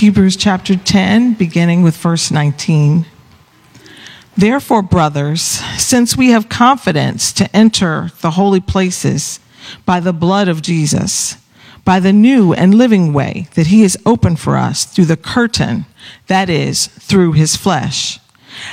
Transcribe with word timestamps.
Hebrews 0.00 0.36
chapter 0.36 0.76
10, 0.76 1.34
beginning 1.34 1.82
with 1.82 1.94
verse 1.94 2.30
19. 2.30 3.04
Therefore, 4.34 4.80
brothers, 4.80 5.42
since 5.42 6.16
we 6.16 6.30
have 6.30 6.48
confidence 6.48 7.34
to 7.34 7.54
enter 7.54 8.10
the 8.22 8.30
holy 8.30 8.60
places 8.60 9.40
by 9.84 10.00
the 10.00 10.14
blood 10.14 10.48
of 10.48 10.62
Jesus, 10.62 11.36
by 11.84 12.00
the 12.00 12.14
new 12.14 12.54
and 12.54 12.74
living 12.74 13.12
way 13.12 13.48
that 13.56 13.66
he 13.66 13.82
has 13.82 13.98
opened 14.06 14.40
for 14.40 14.56
us 14.56 14.86
through 14.86 15.04
the 15.04 15.18
curtain, 15.18 15.84
that 16.28 16.48
is, 16.48 16.86
through 16.86 17.32
his 17.32 17.54
flesh. 17.54 18.18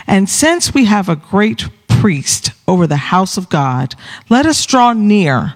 And 0.07 0.29
since 0.29 0.73
we 0.73 0.85
have 0.85 1.09
a 1.09 1.17
great 1.17 1.67
priest 1.89 2.51
over 2.69 2.87
the 2.87 2.95
house 2.95 3.35
of 3.35 3.49
God, 3.49 3.95
let 4.29 4.45
us 4.45 4.65
draw 4.65 4.93
near 4.93 5.55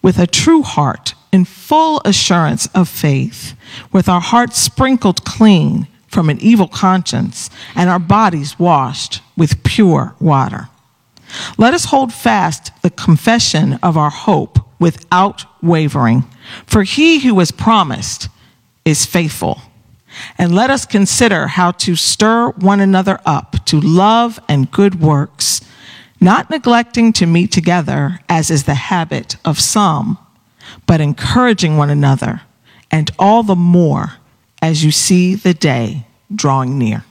with 0.00 0.18
a 0.18 0.26
true 0.26 0.62
heart 0.62 1.12
in 1.32 1.44
full 1.44 2.00
assurance 2.04 2.66
of 2.74 2.88
faith, 2.88 3.54
with 3.92 4.08
our 4.08 4.20
hearts 4.20 4.58
sprinkled 4.58 5.24
clean 5.24 5.86
from 6.08 6.28
an 6.28 6.40
evil 6.40 6.66
conscience 6.68 7.50
and 7.74 7.88
our 7.88 7.98
bodies 7.98 8.58
washed 8.58 9.22
with 9.36 9.62
pure 9.62 10.14
water. 10.18 10.68
Let 11.56 11.74
us 11.74 11.86
hold 11.86 12.12
fast 12.12 12.72
the 12.82 12.90
confession 12.90 13.74
of 13.82 13.96
our 13.96 14.10
hope 14.10 14.58
without 14.80 15.44
wavering, 15.62 16.24
for 16.66 16.82
he 16.82 17.20
who 17.20 17.38
has 17.38 17.52
promised 17.52 18.28
is 18.84 19.06
faithful. 19.06 19.60
And 20.36 20.54
let 20.54 20.70
us 20.70 20.84
consider 20.86 21.46
how 21.46 21.70
to 21.72 21.94
stir 21.94 22.50
one 22.50 22.80
another 22.80 23.20
up 23.24 23.64
to 23.66 23.80
love 23.80 24.40
and 24.48 24.70
good 24.70 25.00
works, 25.00 25.60
not 26.20 26.50
neglecting 26.50 27.12
to 27.14 27.26
meet 27.26 27.52
together, 27.52 28.18
as 28.28 28.50
is 28.50 28.64
the 28.64 28.74
habit 28.74 29.36
of 29.44 29.60
some, 29.60 30.18
but 30.90 31.00
encouraging 31.00 31.76
one 31.76 31.88
another, 31.88 32.40
and 32.90 33.12
all 33.16 33.44
the 33.44 33.54
more 33.54 34.14
as 34.60 34.84
you 34.84 34.90
see 34.90 35.36
the 35.36 35.54
day 35.54 36.04
drawing 36.34 36.80
near. 36.80 37.04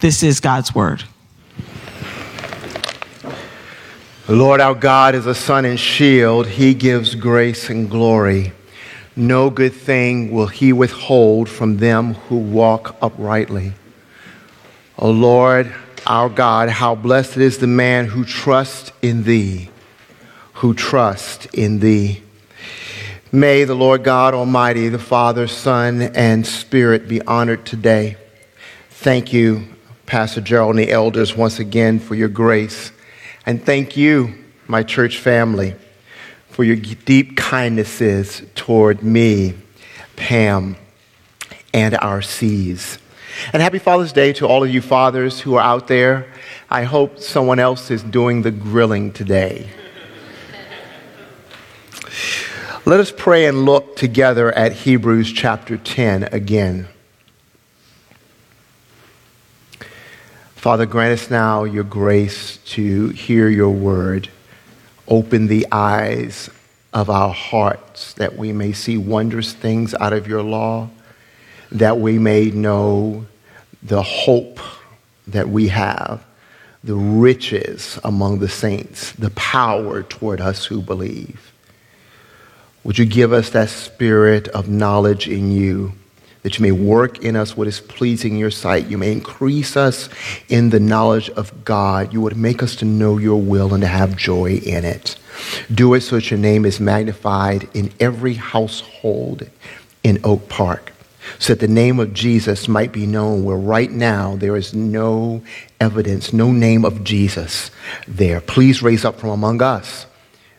This 0.00 0.22
is 0.22 0.38
God's 0.38 0.74
word. 0.74 1.02
The 4.26 4.36
Lord 4.36 4.60
our 4.60 4.74
God 4.74 5.14
is 5.14 5.24
a 5.24 5.34
sun 5.34 5.64
and 5.64 5.80
shield. 5.80 6.46
He 6.46 6.74
gives 6.74 7.14
grace 7.14 7.70
and 7.70 7.88
glory. 7.88 8.52
No 9.16 9.48
good 9.48 9.72
thing 9.72 10.30
will 10.30 10.48
he 10.48 10.74
withhold 10.74 11.48
from 11.48 11.78
them 11.78 12.12
who 12.28 12.36
walk 12.36 12.96
uprightly. 13.00 13.72
O 14.98 15.10
Lord 15.10 15.74
our 16.06 16.28
God, 16.28 16.68
how 16.68 16.94
blessed 16.94 17.38
is 17.38 17.56
the 17.56 17.66
man 17.66 18.08
who 18.08 18.26
trusts 18.26 18.92
in 19.00 19.22
thee, 19.22 19.70
who 20.52 20.74
trusts 20.74 21.46
in 21.54 21.78
thee. 21.78 22.20
May 23.32 23.64
the 23.64 23.74
Lord 23.74 24.04
God 24.04 24.34
Almighty, 24.34 24.88
the 24.88 24.98
Father, 24.98 25.48
Son, 25.48 26.00
and 26.00 26.46
Spirit 26.46 27.08
be 27.08 27.20
honored 27.22 27.66
today. 27.66 28.16
Thank 28.90 29.32
you, 29.32 29.66
Pastor 30.06 30.40
Gerald 30.40 30.76
and 30.76 30.78
the 30.78 30.92
elders, 30.92 31.36
once 31.36 31.58
again 31.58 31.98
for 31.98 32.14
your 32.14 32.28
grace. 32.28 32.92
And 33.44 33.64
thank 33.64 33.96
you, 33.96 34.32
my 34.68 34.84
church 34.84 35.18
family 35.18 35.74
for 36.56 36.64
your 36.64 36.76
deep 36.76 37.36
kindnesses 37.36 38.40
toward 38.54 39.02
me, 39.02 39.52
Pam, 40.16 40.76
and 41.74 41.94
our 41.98 42.22
C's. 42.22 42.98
And 43.52 43.60
happy 43.60 43.78
Father's 43.78 44.12
Day 44.12 44.32
to 44.34 44.46
all 44.46 44.64
of 44.64 44.70
you 44.70 44.80
fathers 44.80 45.40
who 45.40 45.56
are 45.56 45.62
out 45.62 45.86
there. 45.86 46.32
I 46.70 46.84
hope 46.84 47.18
someone 47.18 47.58
else 47.58 47.90
is 47.90 48.02
doing 48.02 48.40
the 48.40 48.50
grilling 48.50 49.12
today. 49.12 49.68
Let 52.88 53.00
us 53.00 53.10
pray 53.10 53.46
and 53.46 53.64
look 53.64 53.96
together 53.96 54.52
at 54.52 54.70
Hebrews 54.72 55.32
chapter 55.32 55.76
10 55.76 56.28
again. 56.30 56.86
Father, 60.54 60.86
grant 60.86 61.20
us 61.20 61.28
now 61.28 61.64
your 61.64 61.82
grace 61.82 62.58
to 62.58 63.08
hear 63.08 63.48
your 63.48 63.70
word. 63.70 64.28
Open 65.08 65.48
the 65.48 65.66
eyes 65.72 66.48
of 66.92 67.10
our 67.10 67.34
hearts 67.34 68.12
that 68.12 68.36
we 68.36 68.52
may 68.52 68.72
see 68.72 68.96
wondrous 68.96 69.52
things 69.52 69.92
out 69.94 70.12
of 70.12 70.28
your 70.28 70.44
law, 70.44 70.88
that 71.72 71.98
we 71.98 72.20
may 72.20 72.52
know 72.52 73.26
the 73.82 74.04
hope 74.04 74.60
that 75.26 75.48
we 75.48 75.66
have, 75.66 76.24
the 76.84 76.94
riches 76.94 77.98
among 78.04 78.38
the 78.38 78.48
saints, 78.48 79.10
the 79.10 79.30
power 79.30 80.04
toward 80.04 80.40
us 80.40 80.66
who 80.66 80.80
believe. 80.80 81.45
Would 82.86 82.98
you 82.98 83.04
give 83.04 83.32
us 83.32 83.50
that 83.50 83.68
spirit 83.68 84.46
of 84.48 84.68
knowledge 84.68 85.26
in 85.26 85.50
you? 85.50 85.92
that 86.42 86.60
you 86.60 86.62
may 86.62 86.70
work 86.70 87.24
in 87.24 87.34
us 87.34 87.56
what 87.56 87.66
is 87.66 87.80
pleasing 87.80 88.34
in 88.34 88.38
your 88.38 88.52
sight. 88.52 88.86
You 88.86 88.96
may 88.98 89.10
increase 89.10 89.76
us 89.76 90.08
in 90.48 90.70
the 90.70 90.78
knowledge 90.78 91.28
of 91.30 91.64
God. 91.64 92.12
You 92.12 92.20
would 92.20 92.36
make 92.36 92.62
us 92.62 92.76
to 92.76 92.84
know 92.84 93.18
your 93.18 93.42
will 93.42 93.74
and 93.74 93.82
to 93.82 93.88
have 93.88 94.16
joy 94.16 94.58
in 94.58 94.84
it. 94.84 95.16
Do 95.74 95.92
it 95.94 96.02
so 96.02 96.14
that 96.14 96.30
your 96.30 96.38
name 96.38 96.64
is 96.64 96.78
magnified 96.78 97.68
in 97.74 97.92
every 97.98 98.34
household 98.34 99.50
in 100.04 100.20
Oak 100.22 100.48
Park, 100.48 100.92
so 101.40 101.52
that 101.52 101.58
the 101.58 101.66
name 101.66 101.98
of 101.98 102.14
Jesus 102.14 102.68
might 102.68 102.92
be 102.92 103.06
known 103.08 103.42
where 103.42 103.56
right 103.56 103.90
now 103.90 104.36
there 104.36 104.54
is 104.54 104.72
no 104.72 105.42
evidence, 105.80 106.32
no 106.32 106.52
name 106.52 106.84
of 106.84 107.02
Jesus 107.02 107.72
there. 108.06 108.40
Please 108.40 108.84
raise 108.84 109.04
up 109.04 109.18
from 109.18 109.30
among 109.30 109.62
us 109.62 110.06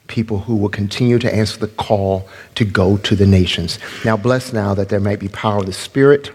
people 0.08 0.40
who 0.40 0.56
will 0.56 0.70
continue 0.70 1.20
to 1.20 1.34
answer 1.34 1.60
the 1.60 1.68
call 1.68 2.28
to 2.56 2.66
go 2.66 2.98
to 2.98 3.16
the 3.16 3.26
nations. 3.26 3.80
Now, 4.04 4.18
bless 4.18 4.54
now 4.54 4.74
that 4.74 4.90
there 4.90 5.00
might 5.00 5.20
be 5.20 5.28
power 5.28 5.60
of 5.60 5.66
the 5.66 5.74
Spirit 5.74 6.32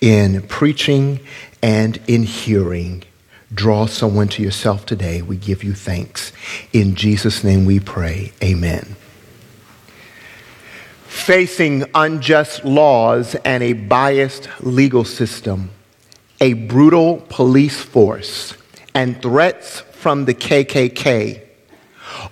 in 0.00 0.42
preaching 0.42 1.20
and 1.62 1.98
in 2.06 2.24
hearing. 2.24 3.04
Draw 3.54 3.86
someone 3.86 4.28
to 4.28 4.42
yourself 4.42 4.86
today. 4.86 5.22
We 5.22 5.36
give 5.36 5.62
you 5.62 5.74
thanks. 5.74 6.32
In 6.72 6.94
Jesus' 6.94 7.44
name 7.44 7.64
we 7.64 7.80
pray. 7.80 8.32
Amen. 8.42 8.96
Facing 11.04 11.84
unjust 11.94 12.64
laws 12.64 13.34
and 13.44 13.62
a 13.62 13.74
biased 13.74 14.48
legal 14.60 15.04
system, 15.04 15.70
a 16.40 16.54
brutal 16.54 17.22
police 17.28 17.80
force, 17.82 18.54
and 18.94 19.20
threats 19.20 19.80
from 19.80 20.24
the 20.24 20.34
KKK, 20.34 21.42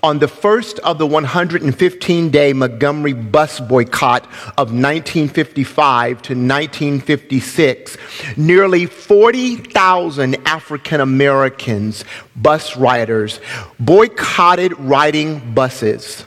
on 0.02 0.18
the 0.18 0.28
first 0.28 0.78
of 0.80 0.98
the 0.98 1.06
115 1.06 2.30
day 2.30 2.52
Montgomery 2.52 3.12
bus 3.12 3.60
boycott 3.60 4.24
of 4.56 4.72
1955 4.72 6.22
to 6.22 6.34
1956, 6.34 7.96
nearly 8.36 8.86
40,000 8.86 10.36
African 10.46 11.00
Americans, 11.00 12.04
bus 12.36 12.76
riders, 12.76 13.40
boycotted 13.78 14.78
riding 14.78 15.54
buses. 15.54 16.26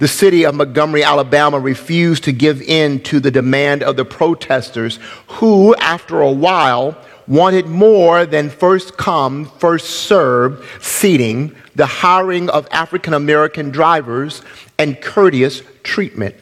The 0.00 0.08
city 0.08 0.44
of 0.44 0.56
Montgomery, 0.56 1.04
Alabama 1.04 1.60
refused 1.60 2.24
to 2.24 2.32
give 2.32 2.60
in 2.60 3.00
to 3.04 3.20
the 3.20 3.30
demand 3.30 3.84
of 3.84 3.96
the 3.96 4.04
protesters, 4.04 4.98
who, 5.28 5.76
after 5.76 6.20
a 6.20 6.30
while, 6.30 6.98
wanted 7.28 7.66
more 7.66 8.26
than 8.26 8.50
first 8.50 8.96
come, 8.96 9.46
first 9.58 9.90
served 9.90 10.64
seating 10.82 11.54
the 11.74 11.86
hiring 11.86 12.48
of 12.50 12.68
African 12.70 13.14
American 13.14 13.70
drivers, 13.70 14.42
and 14.78 15.00
courteous 15.00 15.62
treatment. 15.82 16.34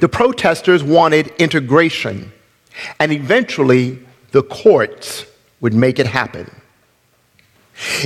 The 0.00 0.08
protesters 0.08 0.82
wanted 0.82 1.28
integration, 1.38 2.32
and 2.98 3.12
eventually 3.12 3.98
the 4.32 4.42
courts 4.42 5.26
would 5.60 5.74
make 5.74 5.98
it 5.98 6.06
happen. 6.06 6.50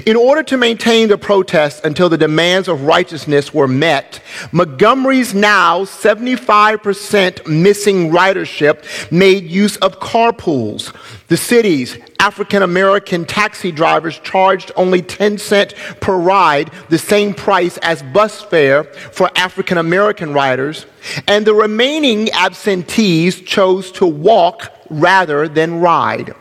In 0.04 0.16
order 0.16 0.42
to 0.44 0.56
maintain 0.56 1.08
the 1.08 1.18
protests 1.18 1.80
until 1.84 2.08
the 2.08 2.18
demands 2.18 2.68
of 2.68 2.82
righteousness 2.82 3.54
were 3.54 3.68
met, 3.68 4.20
Montgomery's 4.50 5.32
now 5.32 5.84
75% 5.84 7.46
missing 7.46 8.10
ridership 8.10 9.12
made 9.12 9.44
use 9.44 9.76
of 9.76 10.00
carpools. 10.00 10.92
The 11.28 11.36
city's 11.36 11.96
African 12.18 12.62
American 12.62 13.24
taxi 13.24 13.70
drivers 13.70 14.18
charged 14.18 14.72
only 14.74 15.02
10 15.02 15.38
cents 15.38 15.74
per 16.00 16.16
ride, 16.16 16.70
the 16.88 16.98
same 16.98 17.32
price 17.32 17.78
as 17.78 18.02
bus 18.02 18.42
fare 18.42 18.84
for 18.84 19.30
African 19.36 19.78
American 19.78 20.32
riders, 20.32 20.86
and 21.28 21.46
the 21.46 21.54
remaining 21.54 22.30
absentees 22.32 23.40
chose 23.40 23.92
to 23.92 24.06
walk 24.06 24.72
rather 24.90 25.46
than 25.46 25.80
ride. 25.80 26.34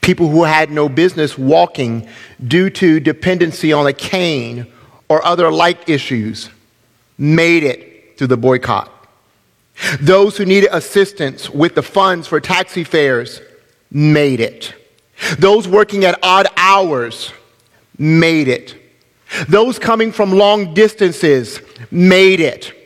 People 0.00 0.28
who 0.28 0.44
had 0.44 0.70
no 0.70 0.88
business 0.88 1.38
walking 1.38 2.08
due 2.46 2.70
to 2.70 3.00
dependency 3.00 3.72
on 3.72 3.86
a 3.86 3.92
cane 3.92 4.66
or 5.08 5.24
other 5.24 5.50
like 5.50 5.88
issues 5.88 6.50
made 7.16 7.62
it 7.62 8.18
through 8.18 8.26
the 8.26 8.36
boycott. 8.36 8.90
Those 10.00 10.36
who 10.36 10.44
needed 10.44 10.70
assistance 10.72 11.50
with 11.50 11.74
the 11.74 11.82
funds 11.82 12.28
for 12.28 12.40
taxi 12.40 12.84
fares 12.84 13.40
made 13.90 14.40
it. 14.40 14.74
Those 15.38 15.66
working 15.66 16.04
at 16.04 16.18
odd 16.22 16.46
hours 16.56 17.32
made 17.98 18.48
it. 18.48 18.76
Those 19.48 19.78
coming 19.78 20.12
from 20.12 20.32
long 20.32 20.74
distances 20.74 21.60
made 21.90 22.40
it. 22.40 22.83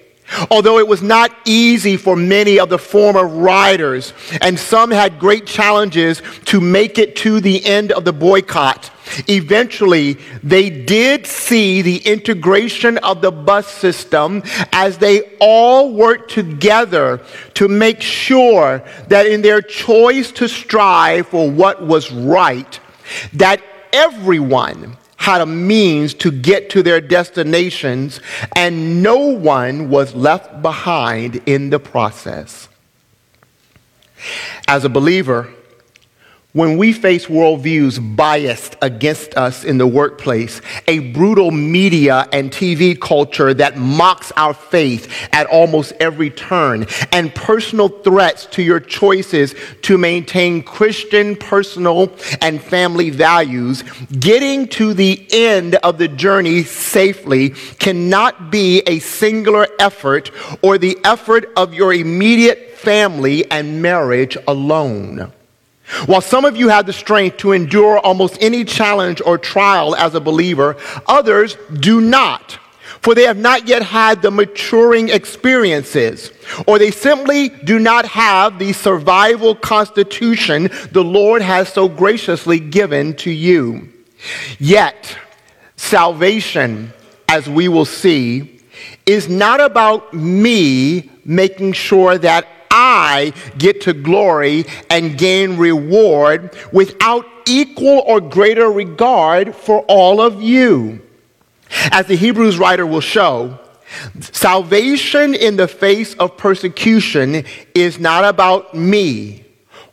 Although 0.50 0.78
it 0.78 0.86
was 0.86 1.02
not 1.02 1.34
easy 1.44 1.96
for 1.96 2.14
many 2.16 2.58
of 2.58 2.69
the 2.69 2.78
former 2.78 3.26
riders, 3.26 4.12
and 4.40 4.58
some 4.58 4.90
had 4.90 5.19
great 5.19 5.46
challenges 5.46 6.22
to 6.46 6.60
make 6.60 6.98
it 6.98 7.16
to 7.16 7.40
the 7.40 7.64
end 7.64 7.92
of 7.92 8.04
the 8.04 8.12
boycott, 8.12 8.90
eventually 9.26 10.19
they 10.42 10.69
did 10.69 11.26
see 11.26 11.80
the 11.80 11.96
integration 11.98 12.98
of 12.98 13.22
the 13.22 13.32
bus 13.32 13.66
system 13.66 14.42
as 14.72 14.98
they 14.98 15.36
all 15.40 15.92
worked 15.94 16.31
together 16.31 17.22
to 17.54 17.69
make 17.69 18.02
sure 18.02 18.82
that 19.08 19.26
in 19.26 19.40
their 19.40 19.62
choice 19.62 20.31
to 20.32 20.48
strive 20.48 21.26
for 21.28 21.50
what 21.50 21.86
was 21.86 22.12
right, 22.12 22.81
that 23.32 23.62
everyone 23.92 24.96
had 25.19 25.41
a 25.43 25.47
means 25.47 26.15
to 26.15 26.31
get 26.31 26.70
to 26.70 26.82
their 26.82 27.00
destinations, 27.00 28.20
and 28.56 29.03
no 29.03 29.19
one 29.19 29.91
was 29.91 30.15
left 30.15 30.62
behind 30.62 31.43
in 31.44 31.69
the 31.70 31.79
process. 31.79 32.69
As 34.67 34.85
a 34.85 34.88
believer, 34.88 35.53
when 36.54 36.78
we 36.78 36.94
face 36.94 37.26
worldviews 37.26 38.16
biased 38.16 38.74
against 38.80 39.36
us 39.36 39.64
in 39.64 39.76
the 39.76 39.86
workplace, 39.86 40.62
a 40.86 40.98
brutal 41.12 41.50
media 41.50 42.26
and 42.32 42.50
TV 42.50 42.98
culture 42.98 43.52
that 43.52 43.76
mocks 43.76 44.32
our 44.34 44.54
faith 44.54 45.28
at 45.32 45.46
almost 45.48 45.92
every 46.00 46.30
turn, 46.30 46.86
and 47.12 47.34
personal 47.34 47.88
threats 47.88 48.46
to 48.46 48.62
your 48.62 48.80
choices 48.80 49.54
to 49.82 49.98
maintain 49.98 50.62
Christian, 50.62 51.36
personal, 51.36 52.10
and 52.40 52.62
family 52.62 53.10
values, 53.10 53.82
getting 54.18 54.66
to 54.68 54.94
the 54.94 55.28
end 55.30 55.74
of 55.76 55.98
the 55.98 56.08
journey 56.08 56.62
safely 56.62 57.50
cannot 57.78 58.50
be 58.50 58.80
a 58.86 59.00
singular 59.00 59.68
effort 59.78 60.30
or 60.62 60.78
the 60.78 60.96
effort 61.04 61.52
of 61.58 61.74
your 61.74 61.92
immediate 61.92 62.70
family 62.78 63.48
and 63.50 63.82
marriage 63.82 64.38
alone. 64.48 65.30
While 66.06 66.20
some 66.20 66.44
of 66.44 66.56
you 66.56 66.69
have 66.69 66.87
the 66.87 66.93
strength 66.93 67.38
to 67.38 67.52
endure 67.52 67.99
almost 67.99 68.37
any 68.43 68.64
challenge 68.64 69.23
or 69.25 69.38
trial 69.38 69.94
as 69.96 70.14
a 70.14 70.20
believer, 70.20 70.76
others 71.06 71.56
do 71.81 72.00
not, 72.00 72.58
for 73.00 73.14
they 73.14 73.23
have 73.25 73.38
not 73.38 73.67
yet 73.67 73.82
had 73.82 74.20
the 74.20 74.31
maturing 74.31 75.08
experiences, 75.08 76.31
or 76.67 76.79
they 76.79 76.90
simply 76.90 77.49
do 77.49 77.79
not 77.79 78.05
have 78.06 78.58
the 78.58 78.73
survival 78.73 79.55
constitution 79.55 80.69
the 80.93 81.05
Lord 81.05 81.40
has 81.40 81.73
so 81.73 81.88
graciously 81.88 82.61
given 82.61 83.14
to 83.17 83.31
you. 83.31 83.88
Yet, 84.58 85.17
salvation, 85.76 86.93
as 87.29 87.49
we 87.49 87.69
will 87.69 87.87
see, 87.87 88.61
is 89.06 89.29
not 89.29 89.61
about 89.61 90.12
me 90.12 91.11
making 91.25 91.73
sure 91.73 92.19
that 92.19 92.46
I 92.70 93.32
get 93.56 93.82
to 93.82 93.93
glory 93.93 94.65
and 94.91 95.17
gain 95.17 95.56
reward 95.56 96.56
without 96.73 97.26
equal 97.47 98.03
or 98.06 98.20
greater 98.20 98.70
regard 98.70 99.55
for 99.55 99.81
all 99.88 100.20
of 100.20 100.43
you. 100.43 101.00
As 101.91 102.06
the 102.06 102.17
Hebrews 102.17 102.59
writer 102.59 102.87
will 102.87 103.00
show, 103.00 103.59
salvation 104.20 105.35
in 105.35 105.56
the 105.56 105.69
face 105.69 106.15
of 106.15 106.37
persecution 106.37 107.44
is 107.75 107.99
not 107.99 108.25
about 108.25 108.75
me 108.75 109.44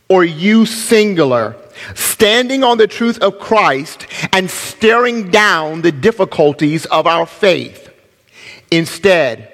or 0.07 0.23
you 0.23 0.65
singular, 0.65 1.55
standing 1.95 2.63
on 2.63 2.77
the 2.77 2.87
truth 2.87 3.19
of 3.19 3.39
Christ 3.39 4.07
and 4.33 4.49
staring 4.49 5.29
down 5.31 5.81
the 5.81 5.91
difficulties 5.91 6.85
of 6.85 7.07
our 7.07 7.25
faith. 7.25 7.89
Instead, 8.71 9.51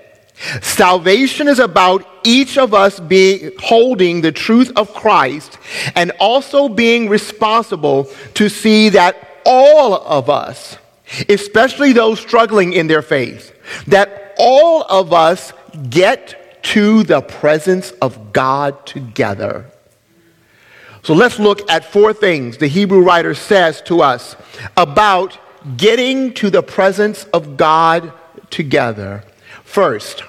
Salvation 0.62 1.48
is 1.48 1.60
about 1.60 2.06
each 2.24 2.58
of 2.58 2.74
us 2.74 3.00
being 3.00 3.52
holding 3.60 4.22
the 4.22 4.32
truth 4.32 4.72
of 4.76 4.94
Christ 4.94 5.60
and 5.96 6.12
also 6.20 6.68
being 6.68 7.10
responsible 7.10 8.06
to 8.34 8.50
see 8.50 8.90
that 8.90 9.42
all 9.46 9.94
of 9.94 10.30
us, 10.30 10.78
especially 11.30 11.94
those 11.94 12.20
struggling 12.20 12.74
in 12.74 12.88
their 12.88 13.02
faith, 13.02 13.54
that 13.88 14.34
all 14.38 14.84
of 14.84 15.14
us 15.14 15.54
get 15.90 16.64
to 16.64 17.04
the 17.04 17.22
presence 17.22 17.92
of 18.02 18.34
God 18.34 18.86
together. 18.86 19.66
So 21.04 21.14
let's 21.14 21.40
look 21.40 21.70
at 21.70 21.86
four 21.86 22.14
things 22.14 22.58
the 22.58 22.68
Hebrew 22.68 23.02
writer 23.02 23.34
says 23.34 23.82
to 23.84 24.02
us 24.02 24.36
about 24.78 25.38
getting 25.78 26.34
to 26.36 26.50
the 26.50 26.62
presence 26.64 27.26
of 27.26 27.58
God 27.58 28.14
together. 28.50 29.24
First, 29.64 30.24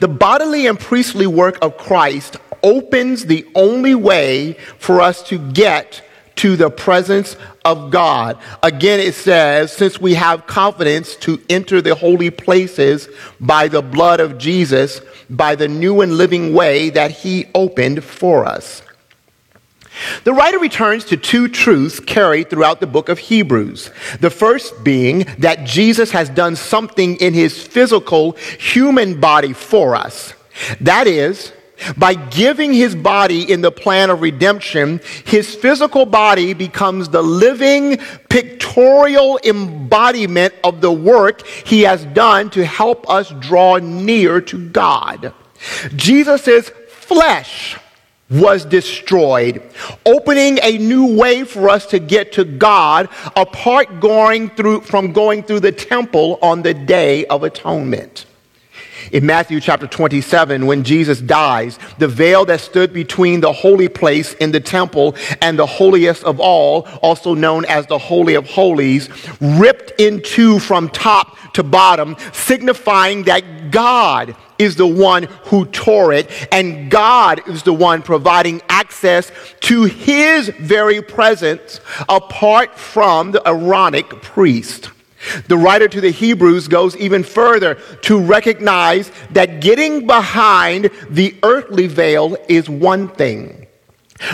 the 0.00 0.08
bodily 0.08 0.66
and 0.66 0.78
priestly 0.78 1.26
work 1.26 1.58
of 1.62 1.76
Christ 1.76 2.36
opens 2.62 3.26
the 3.26 3.46
only 3.54 3.94
way 3.94 4.54
for 4.78 5.00
us 5.00 5.22
to 5.24 5.38
get 5.52 6.02
to 6.36 6.56
the 6.56 6.70
presence 6.70 7.36
of 7.64 7.90
God. 7.90 8.38
Again, 8.62 9.00
it 9.00 9.14
says, 9.14 9.72
since 9.72 10.00
we 10.00 10.14
have 10.14 10.46
confidence 10.46 11.14
to 11.16 11.40
enter 11.48 11.80
the 11.80 11.94
holy 11.94 12.30
places 12.30 13.08
by 13.40 13.68
the 13.68 13.82
blood 13.82 14.20
of 14.20 14.38
Jesus, 14.38 15.00
by 15.30 15.54
the 15.54 15.68
new 15.68 16.00
and 16.00 16.16
living 16.16 16.52
way 16.52 16.90
that 16.90 17.10
he 17.10 17.46
opened 17.54 18.02
for 18.02 18.44
us. 18.44 18.82
The 20.24 20.32
writer 20.32 20.58
returns 20.58 21.04
to 21.06 21.16
two 21.16 21.48
truths 21.48 22.00
carried 22.00 22.50
throughout 22.50 22.80
the 22.80 22.86
book 22.86 23.08
of 23.08 23.18
Hebrews. 23.18 23.90
The 24.20 24.30
first 24.30 24.82
being 24.82 25.26
that 25.38 25.64
Jesus 25.64 26.10
has 26.10 26.28
done 26.28 26.56
something 26.56 27.16
in 27.16 27.34
his 27.34 27.60
physical 27.62 28.32
human 28.58 29.20
body 29.20 29.52
for 29.52 29.94
us. 29.94 30.34
That 30.80 31.06
is, 31.06 31.52
by 31.96 32.14
giving 32.14 32.72
his 32.72 32.94
body 32.94 33.50
in 33.50 33.60
the 33.60 33.72
plan 33.72 34.10
of 34.10 34.20
redemption, 34.20 35.00
his 35.24 35.54
physical 35.54 36.06
body 36.06 36.54
becomes 36.54 37.08
the 37.08 37.22
living, 37.22 37.98
pictorial 38.28 39.38
embodiment 39.44 40.54
of 40.62 40.80
the 40.80 40.92
work 40.92 41.46
he 41.46 41.82
has 41.82 42.04
done 42.06 42.50
to 42.50 42.64
help 42.64 43.08
us 43.10 43.32
draw 43.40 43.78
near 43.78 44.40
to 44.40 44.68
God. 44.68 45.34
Jesus' 45.96 46.70
flesh 46.88 47.76
was 48.34 48.64
destroyed, 48.64 49.62
opening 50.04 50.58
a 50.62 50.78
new 50.78 51.16
way 51.16 51.44
for 51.44 51.68
us 51.68 51.86
to 51.86 51.98
get 51.98 52.32
to 52.32 52.44
God 52.44 53.08
apart 53.36 54.00
going 54.00 54.50
through, 54.50 54.82
from 54.82 55.12
going 55.12 55.42
through 55.42 55.60
the 55.60 55.72
temple 55.72 56.38
on 56.42 56.62
the 56.62 56.74
day 56.74 57.26
of 57.26 57.42
atonement. 57.42 58.26
In 59.12 59.26
Matthew 59.26 59.60
chapter 59.60 59.86
27, 59.86 60.66
when 60.66 60.84
Jesus 60.84 61.20
dies, 61.20 61.78
the 61.98 62.08
veil 62.08 62.44
that 62.46 62.60
stood 62.60 62.92
between 62.92 63.40
the 63.40 63.52
holy 63.52 63.88
place 63.88 64.34
in 64.34 64.52
the 64.52 64.60
temple 64.60 65.16
and 65.40 65.58
the 65.58 65.66
holiest 65.66 66.24
of 66.24 66.40
all, 66.40 66.88
also 67.02 67.34
known 67.34 67.64
as 67.66 67.86
the 67.86 67.98
Holy 67.98 68.34
of 68.34 68.46
Holies, 68.46 69.08
ripped 69.40 69.92
in 70.00 70.22
two 70.22 70.58
from 70.58 70.88
top 70.88 71.36
to 71.54 71.62
bottom, 71.62 72.16
signifying 72.32 73.24
that 73.24 73.70
God 73.70 74.36
is 74.58 74.76
the 74.76 74.86
one 74.86 75.24
who 75.44 75.64
tore 75.66 76.12
it, 76.12 76.30
and 76.52 76.90
God 76.90 77.46
is 77.48 77.62
the 77.62 77.72
one 77.72 78.02
providing 78.02 78.62
access 78.68 79.30
to 79.60 79.84
his 79.84 80.48
very 80.48 81.02
presence 81.02 81.80
apart 82.08 82.78
from 82.78 83.32
the 83.32 83.46
Aaronic 83.48 84.08
priest. 84.22 84.90
The 85.48 85.56
writer 85.56 85.88
to 85.88 86.00
the 86.00 86.10
Hebrews 86.10 86.68
goes 86.68 86.96
even 86.96 87.22
further 87.22 87.76
to 88.02 88.20
recognize 88.20 89.10
that 89.30 89.60
getting 89.60 90.06
behind 90.06 90.90
the 91.10 91.36
earthly 91.42 91.86
veil 91.86 92.36
is 92.48 92.68
one 92.68 93.08
thing. 93.08 93.66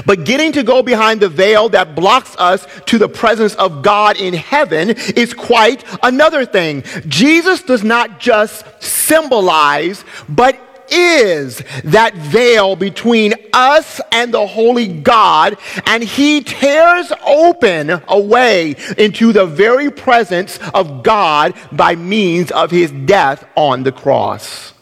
But 0.05 0.25
getting 0.25 0.53
to 0.53 0.63
go 0.63 0.83
behind 0.83 1.21
the 1.21 1.29
veil 1.29 1.69
that 1.71 1.95
blocks 1.95 2.37
us 2.39 2.67
to 2.87 2.99
the 2.99 3.09
presence 3.09 3.55
of 3.55 3.83
God 3.83 4.21
in 4.21 4.35
heaven 4.35 4.91
is 4.91 5.33
quite 5.33 5.85
another 6.03 6.45
thing. 6.45 6.85
Jesus 7.09 7.63
does 7.63 7.83
not 7.83 8.21
just 8.21 8.65
symbolize, 8.83 10.05
but 10.29 10.59
is 10.91 11.63
that 11.85 12.15
veil 12.15 12.77
between 12.77 13.35
us 13.53 14.01
and 14.13 14.35
the 14.35 14.47
holy 14.47 14.89
God, 14.89 15.57
and 15.87 16.03
he 16.03 16.43
tears 16.43 17.13
open 17.27 18.03
a 18.09 18.21
way 18.21 18.77
into 18.99 19.33
the 19.33 19.47
very 19.47 19.91
presence 19.91 20.59
of 20.75 21.03
God 21.03 21.55
by 21.73 21.97
means 21.97 22.51
of 22.51 22.71
his 22.71 22.91
death 22.91 23.47
on 23.57 23.83
the 23.83 23.93
cross. 23.93 24.75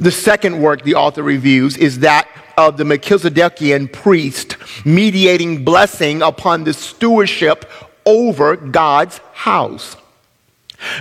The 0.00 0.10
second 0.10 0.60
work 0.60 0.82
the 0.82 0.94
author 0.94 1.22
reviews 1.22 1.76
is 1.76 2.00
that 2.00 2.28
of 2.56 2.76
the 2.76 2.84
Melchizedekian 2.84 3.92
priest 3.92 4.56
mediating 4.84 5.64
blessing 5.64 6.22
upon 6.22 6.64
the 6.64 6.72
stewardship 6.72 7.70
over 8.04 8.56
God's 8.56 9.18
house. 9.32 9.96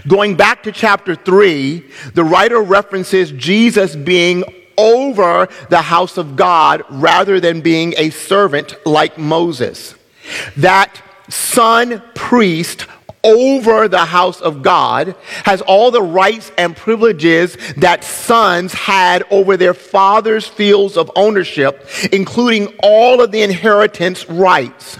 Going 0.07 0.35
back 0.35 0.63
to 0.63 0.71
chapter 0.71 1.15
3, 1.15 1.83
the 2.13 2.23
writer 2.23 2.61
references 2.61 3.31
Jesus 3.31 3.95
being 3.95 4.43
over 4.77 5.47
the 5.69 5.81
house 5.81 6.17
of 6.17 6.35
God 6.35 6.83
rather 6.89 7.39
than 7.39 7.61
being 7.61 7.93
a 7.97 8.09
servant 8.09 8.75
like 8.85 9.17
Moses. 9.17 9.95
That 10.57 11.01
son 11.29 12.01
priest 12.15 12.85
over 13.23 13.87
the 13.87 14.05
house 14.05 14.39
of 14.39 14.61
God, 14.61 15.15
has 15.43 15.61
all 15.61 15.91
the 15.91 16.01
rights 16.01 16.51
and 16.57 16.75
privileges 16.75 17.57
that 17.75 18.03
sons 18.03 18.73
had 18.73 19.23
over 19.29 19.57
their 19.57 19.73
father's 19.73 20.47
fields 20.47 20.95
of 20.95 21.11
ownership, 21.15 21.89
including 22.13 22.73
all 22.81 23.21
of 23.21 23.31
the 23.31 23.41
inheritance 23.41 24.29
rights. 24.29 24.99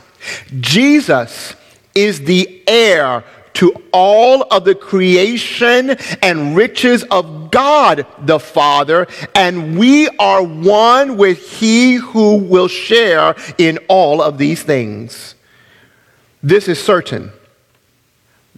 Jesus 0.59 1.55
is 1.95 2.21
the 2.25 2.61
heir 2.67 3.23
to 3.57 3.73
all 3.91 4.43
of 4.51 4.65
the 4.65 4.75
creation 4.75 5.89
and 6.21 6.55
riches 6.55 7.03
of 7.09 7.49
God 7.49 8.05
the 8.19 8.39
Father, 8.39 9.07
and 9.33 9.79
we 9.79 10.07
are 10.19 10.43
one 10.43 11.17
with 11.17 11.39
He 11.59 11.95
who 11.95 12.35
will 12.35 12.67
share 12.67 13.35
in 13.57 13.79
all 13.87 14.21
of 14.21 14.37
these 14.37 14.61
things. 14.61 15.33
This 16.43 16.67
is 16.67 16.81
certain. 16.81 17.31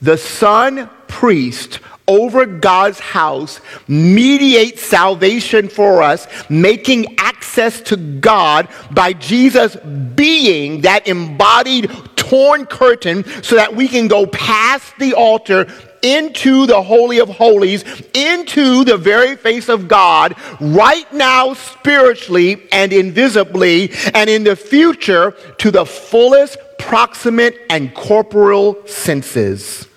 The 0.01 0.17
Son 0.17 0.89
priest 1.07 1.79
over 2.09 2.45
God's 2.45 2.99
house 2.99 3.61
mediates 3.87 4.81
salvation 4.81 5.69
for 5.69 6.01
us, 6.01 6.27
making 6.49 7.17
access 7.19 7.79
to 7.81 7.95
God 7.95 8.67
by 8.91 9.13
Jesus 9.13 9.77
being 10.15 10.81
that 10.81 11.07
embodied 11.07 11.89
torn 12.29 12.65
curtain 12.65 13.23
so 13.43 13.55
that 13.55 13.75
we 13.75 13.87
can 13.87 14.07
go 14.07 14.25
past 14.27 14.93
the 14.99 15.13
altar 15.13 15.67
into 16.01 16.65
the 16.65 16.81
Holy 16.81 17.19
of 17.19 17.27
Holies, 17.27 17.83
into 18.13 18.83
the 18.85 18.97
very 18.97 19.35
face 19.35 19.67
of 19.67 19.87
God, 19.87 20.35
right 20.61 21.11
now, 21.11 21.53
spiritually 21.53 22.67
and 22.71 22.93
invisibly, 22.93 23.91
and 24.13 24.29
in 24.29 24.43
the 24.43 24.55
future 24.55 25.31
to 25.57 25.71
the 25.71 25.85
fullest 25.85 26.57
proximate 26.77 27.59
and 27.69 27.93
corporal 27.93 28.87
senses. 28.87 29.87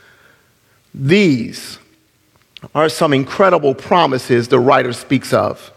These 0.95 1.79
are 2.75 2.89
some 2.89 3.12
incredible 3.12 3.75
promises 3.75 4.49
the 4.49 4.59
writer 4.59 4.93
speaks 4.93 5.33
of. 5.33 5.73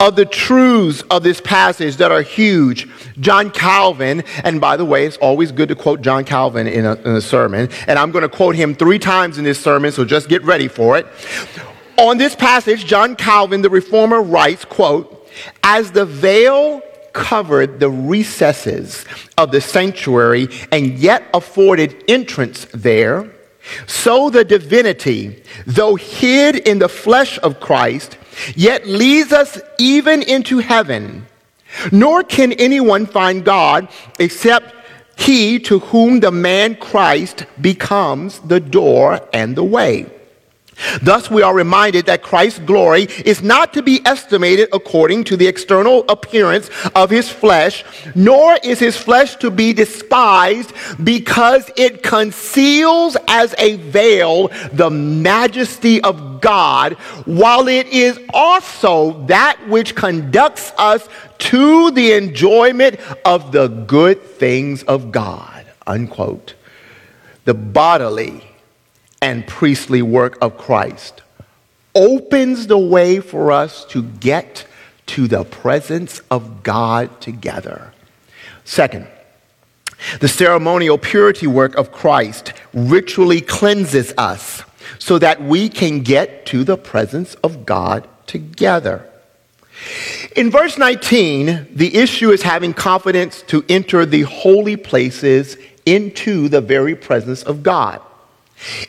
Of 0.00 0.16
the 0.16 0.24
truths 0.24 1.02
of 1.10 1.22
this 1.22 1.40
passage 1.40 1.96
that 1.96 2.12
are 2.12 2.22
huge, 2.22 2.88
John 3.20 3.50
Calvin, 3.50 4.22
and 4.44 4.60
by 4.60 4.76
the 4.76 4.84
way, 4.84 5.06
it's 5.06 5.16
always 5.18 5.52
good 5.52 5.68
to 5.68 5.74
quote 5.74 6.02
John 6.02 6.24
Calvin 6.24 6.66
in 6.66 6.84
a, 6.84 6.94
in 6.94 7.16
a 7.16 7.20
sermon, 7.20 7.68
and 7.86 7.98
I'm 7.98 8.10
going 8.10 8.22
to 8.22 8.28
quote 8.28 8.56
him 8.56 8.74
three 8.74 8.98
times 8.98 9.38
in 9.38 9.44
this 9.44 9.60
sermon, 9.60 9.92
so 9.92 10.04
just 10.04 10.28
get 10.28 10.42
ready 10.44 10.68
for 10.68 10.96
it. 10.96 11.06
On 11.98 12.18
this 12.18 12.36
passage, 12.36 12.84
John 12.84 13.16
Calvin, 13.16 13.62
the 13.62 13.70
reformer, 13.70 14.22
writes, 14.22 14.64
quote, 14.64 15.28
as 15.62 15.92
the 15.92 16.04
veil 16.04 16.82
covered 17.12 17.80
the 17.80 17.88
recesses 17.88 19.06
of 19.38 19.50
the 19.50 19.60
sanctuary 19.60 20.48
and 20.70 20.98
yet 20.98 21.24
afforded 21.32 22.04
entrance 22.08 22.66
there, 22.74 23.32
so 23.86 24.30
the 24.30 24.44
divinity, 24.44 25.42
though 25.66 25.96
hid 25.96 26.56
in 26.56 26.78
the 26.78 26.88
flesh 26.88 27.38
of 27.42 27.58
Christ, 27.58 28.18
yet 28.54 28.86
leads 28.86 29.32
us 29.32 29.60
even 29.78 30.22
into 30.22 30.58
heaven. 30.58 31.26
Nor 31.92 32.22
can 32.22 32.52
anyone 32.52 33.06
find 33.06 33.44
God 33.44 33.88
except 34.18 34.74
he 35.18 35.58
to 35.60 35.78
whom 35.78 36.20
the 36.20 36.30
man 36.30 36.76
Christ 36.76 37.46
becomes 37.60 38.38
the 38.40 38.60
door 38.60 39.20
and 39.32 39.56
the 39.56 39.64
way. 39.64 40.06
Thus, 41.00 41.30
we 41.30 41.42
are 41.42 41.54
reminded 41.54 42.06
that 42.06 42.22
Christ's 42.22 42.58
glory 42.60 43.04
is 43.24 43.42
not 43.42 43.72
to 43.74 43.82
be 43.82 44.00
estimated 44.04 44.68
according 44.72 45.24
to 45.24 45.36
the 45.36 45.46
external 45.46 46.04
appearance 46.08 46.68
of 46.94 47.08
his 47.08 47.28
flesh, 47.30 47.84
nor 48.14 48.58
is 48.62 48.78
his 48.78 48.96
flesh 48.96 49.36
to 49.36 49.50
be 49.50 49.72
despised 49.72 50.72
because 51.02 51.70
it 51.76 52.02
conceals 52.02 53.16
as 53.26 53.54
a 53.58 53.76
veil 53.76 54.48
the 54.72 54.90
majesty 54.90 56.02
of 56.02 56.40
God, 56.40 56.94
while 57.24 57.68
it 57.68 57.86
is 57.86 58.20
also 58.34 59.24
that 59.26 59.58
which 59.68 59.94
conducts 59.94 60.72
us 60.76 61.08
to 61.38 61.90
the 61.92 62.12
enjoyment 62.12 63.00
of 63.24 63.52
the 63.52 63.68
good 63.68 64.22
things 64.22 64.82
of 64.84 65.10
God. 65.10 65.66
Unquote. 65.86 66.54
The 67.44 67.54
bodily 67.54 68.45
and 69.26 69.44
priestly 69.44 70.02
work 70.02 70.38
of 70.40 70.56
Christ 70.56 71.22
opens 71.96 72.68
the 72.68 72.78
way 72.78 73.18
for 73.18 73.50
us 73.50 73.84
to 73.86 74.04
get 74.04 74.64
to 75.06 75.26
the 75.26 75.42
presence 75.42 76.20
of 76.30 76.62
God 76.62 77.20
together. 77.20 77.92
Second, 78.64 79.08
the 80.20 80.28
ceremonial 80.28 80.96
purity 80.96 81.48
work 81.48 81.74
of 81.74 81.90
Christ 81.90 82.52
ritually 82.72 83.40
cleanses 83.40 84.14
us 84.16 84.62
so 85.00 85.18
that 85.18 85.42
we 85.42 85.68
can 85.70 86.02
get 86.02 86.46
to 86.46 86.62
the 86.62 86.76
presence 86.76 87.34
of 87.42 87.66
God 87.66 88.06
together. 88.28 89.10
In 90.36 90.52
verse 90.52 90.78
19, 90.78 91.66
the 91.74 91.96
issue 91.96 92.30
is 92.30 92.42
having 92.42 92.72
confidence 92.74 93.42
to 93.48 93.64
enter 93.68 94.06
the 94.06 94.22
holy 94.22 94.76
places 94.76 95.56
into 95.84 96.48
the 96.48 96.60
very 96.60 96.94
presence 96.94 97.42
of 97.42 97.64
God. 97.64 98.00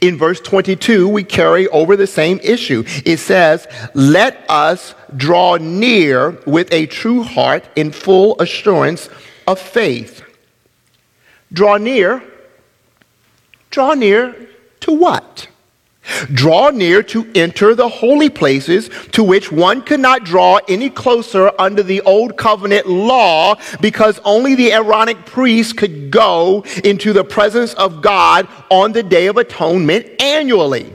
In 0.01 0.17
verse 0.17 0.39
22, 0.39 1.07
we 1.07 1.24
carry 1.24 1.67
over 1.69 1.95
the 1.95 2.07
same 2.07 2.39
issue. 2.43 2.83
It 3.05 3.17
says, 3.17 3.67
Let 3.93 4.45
us 4.50 4.95
draw 5.15 5.57
near 5.57 6.31
with 6.45 6.71
a 6.71 6.86
true 6.86 7.24
heart 7.24 7.67
in 7.75 7.91
full 7.91 8.39
assurance 8.39 9.09
of 9.45 9.59
faith. 9.59 10.24
Draw 11.51 11.77
near. 11.77 12.24
Draw 13.69 13.93
near 13.95 14.36
to 14.81 14.91
what? 14.93 15.47
Draw 16.31 16.71
near 16.71 17.03
to 17.03 17.29
enter 17.35 17.75
the 17.75 17.89
holy 17.89 18.29
places 18.29 18.89
to 19.11 19.23
which 19.23 19.51
one 19.51 19.81
could 19.81 19.99
not 19.99 20.23
draw 20.23 20.59
any 20.67 20.89
closer 20.89 21.51
under 21.59 21.83
the 21.83 22.01
old 22.01 22.37
covenant 22.37 22.87
law 22.87 23.55
because 23.81 24.19
only 24.23 24.55
the 24.55 24.71
Aaronic 24.71 25.25
priest 25.25 25.77
could 25.77 26.11
go 26.11 26.63
into 26.83 27.13
the 27.13 27.23
presence 27.23 27.73
of 27.73 28.01
God 28.01 28.47
on 28.69 28.91
the 28.91 29.03
Day 29.03 29.27
of 29.27 29.37
Atonement 29.37 30.21
annually. 30.21 30.93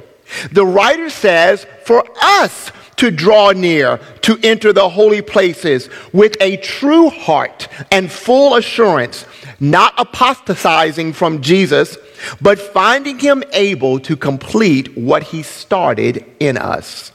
The 0.51 0.65
writer 0.65 1.11
says, 1.11 1.67
for 1.85 2.05
us 2.23 2.73
to 2.97 3.11
draw 3.11 3.53
near, 3.53 3.99
to 4.23 4.39
enter 4.43 4.73
the 4.73 4.89
holy 4.89 5.23
places 5.23 5.91
with 6.13 6.37
a 6.41 6.57
true 6.59 7.11
heart 7.11 7.69
and 7.91 8.11
full 8.11 8.55
assurance, 8.55 9.27
not 9.61 9.95
apostatizing 9.99 11.13
from 11.13 11.41
Jesus 11.43 11.97
but 12.41 12.59
finding 12.59 13.19
him 13.19 13.43
able 13.53 13.99
to 14.01 14.17
complete 14.17 14.97
what 14.97 15.23
he 15.23 15.43
started 15.43 16.25
in 16.41 16.57
us. 16.57 17.13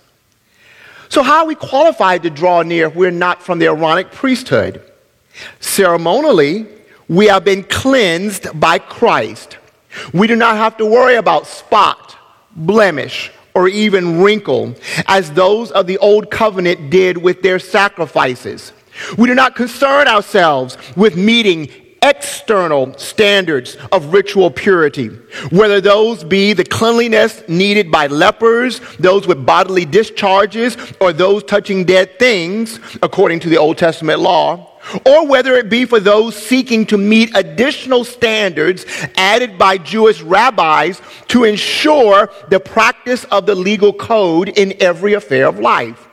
So, 1.10 1.24
how 1.24 1.40
are 1.40 1.46
we 1.46 1.56
qualified 1.56 2.24
to 2.24 2.30
draw 2.30 2.62
near 2.64 2.88
if 2.88 2.96
we're 2.96 3.12
not 3.12 3.42
from 3.42 3.60
the 3.60 3.68
Aaronic 3.68 4.12
priesthood? 4.12 4.84
Ceremonially, 5.60 6.68
we 7.08 7.28
have 7.28 7.46
been 7.46 7.64
cleansed 7.64 8.60
by 8.60 8.80
Christ. 8.80 9.58
We 10.14 10.28
do 10.28 10.36
not 10.36 10.58
have 10.58 10.78
to 10.78 10.86
worry 10.86 11.16
about 11.16 11.48
spot, 11.48 12.16
blemish, 12.56 13.32
or 13.54 13.68
even 13.68 14.22
wrinkle, 14.22 14.76
as 15.08 15.32
those 15.32 15.72
of 15.72 15.88
the 15.88 15.98
old 16.00 16.30
covenant 16.30 16.90
did 16.90 17.18
with 17.18 17.42
their 17.42 17.58
sacrifices. 17.58 18.74
We 19.18 19.28
do 19.28 19.34
not 19.34 19.56
concern 19.56 20.08
ourselves 20.08 20.78
with 20.96 21.16
meeting 21.16 21.70
external 22.02 22.98
standards 22.98 23.78
of 23.92 24.14
ritual 24.14 24.50
purity, 24.52 25.08
whether 25.50 25.82
those 25.82 26.24
be 26.24 26.54
the 26.54 26.64
cleanliness 26.64 27.44
needed 27.48 27.92
by 27.92 28.08
lepers, 28.08 28.80
those 29.00 29.28
with 29.28 29.46
bodily 29.46 29.86
discharges, 29.86 30.78
or 31.00 31.14
those 31.14 31.44
touching 31.44 31.84
dead 31.84 32.18
things, 32.20 32.80
according 33.02 33.40
to 33.40 33.50
the 33.50 33.58
Old 33.58 33.78
Testament 33.78 34.20
law, 34.20 34.78
or 35.06 35.28
whether 35.28 35.56
it 35.56 35.70
be 35.70 35.86
for 35.86 36.00
those 36.00 36.36
seeking 36.36 36.86
to 36.86 36.98
meet 36.98 37.36
additional 37.36 38.04
standards 38.04 38.86
added 39.18 39.58
by 39.58 39.78
Jewish 39.78 40.22
rabbis 40.22 41.02
to 41.28 41.44
ensure 41.44 42.30
the 42.50 42.60
practice 42.60 43.26
of 43.26 43.46
the 43.46 43.56
legal 43.56 43.92
code 43.92 44.50
in 44.50 44.74
every 44.80 45.14
affair 45.14 45.48
of 45.48 45.60
life. 45.60 46.08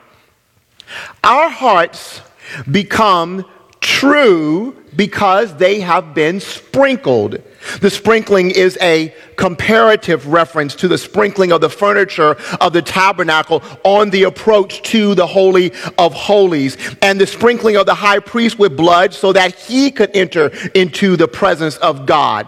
Our 1.23 1.49
hearts 1.49 2.21
become 2.69 3.45
true 3.79 4.75
because 4.95 5.55
they 5.55 5.79
have 5.79 6.13
been 6.13 6.39
sprinkled. 6.39 7.41
The 7.81 7.89
sprinkling 7.89 8.51
is 8.51 8.77
a 8.81 9.13
comparative 9.35 10.27
reference 10.27 10.75
to 10.75 10.87
the 10.87 10.97
sprinkling 10.97 11.51
of 11.51 11.61
the 11.61 11.69
furniture 11.69 12.37
of 12.61 12.73
the 12.73 12.81
tabernacle 12.81 13.63
on 13.83 14.09
the 14.11 14.23
approach 14.23 14.81
to 14.83 15.15
the 15.15 15.25
Holy 15.25 15.71
of 15.97 16.13
Holies, 16.13 16.77
and 17.01 17.19
the 17.19 17.27
sprinkling 17.27 17.75
of 17.75 17.85
the 17.85 17.95
high 17.95 18.19
priest 18.19 18.59
with 18.59 18.77
blood 18.77 19.13
so 19.13 19.33
that 19.33 19.55
he 19.55 19.91
could 19.91 20.15
enter 20.15 20.51
into 20.73 21.17
the 21.17 21.27
presence 21.27 21.77
of 21.77 22.05
God. 22.05 22.47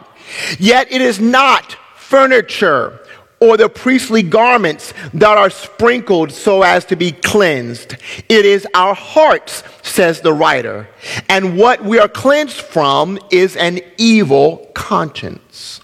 Yet 0.60 0.92
it 0.92 1.01
is 1.01 1.20
not 1.20 1.75
furniture 1.96 3.00
or 3.39 3.58
the 3.58 3.70
priestly 3.70 4.24
garments 4.24 4.94
that 5.13 5.38
are 5.38 5.50
sprinkled 5.50 6.32
so 6.32 6.63
as 6.63 6.86
to 6.86 6.96
be 6.96 7.12
cleansed. 7.12 7.96
It 8.30 8.46
is 8.46 8.68
our 8.74 8.96
hearts, 8.96 9.62
says 9.88 10.22
the 10.22 10.34
writer. 10.34 10.88
And 11.29 11.58
what 11.58 11.84
we 11.84 12.00
are 12.00 12.08
cleansed 12.08 12.62
from 12.62 13.20
is 13.32 13.56
an 13.56 13.79
evil 13.98 14.70
conscience. 14.74 15.82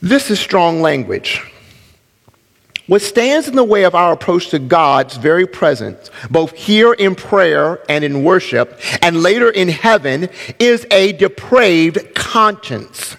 This 0.00 0.30
is 0.30 0.38
strong 0.38 0.82
language. 0.82 1.42
What 2.86 3.02
stands 3.02 3.48
in 3.48 3.56
the 3.56 3.64
way 3.64 3.84
of 3.84 3.96
our 3.96 4.12
approach 4.12 4.50
to 4.50 4.60
God's 4.60 5.16
very 5.16 5.46
presence, 5.46 6.10
both 6.30 6.52
here 6.52 6.92
in 6.92 7.16
prayer 7.16 7.80
and 7.88 8.04
in 8.04 8.22
worship, 8.22 8.80
and 9.02 9.22
later 9.22 9.50
in 9.50 9.68
heaven, 9.68 10.28
is 10.60 10.86
a 10.92 11.12
depraved 11.12 12.14
conscience. 12.14 13.16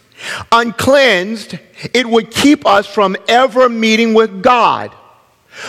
Uncleansed, 0.52 1.60
it 1.94 2.08
would 2.08 2.32
keep 2.32 2.66
us 2.66 2.88
from 2.88 3.18
ever 3.28 3.68
meeting 3.68 4.14
with 4.14 4.42
God. 4.42 4.96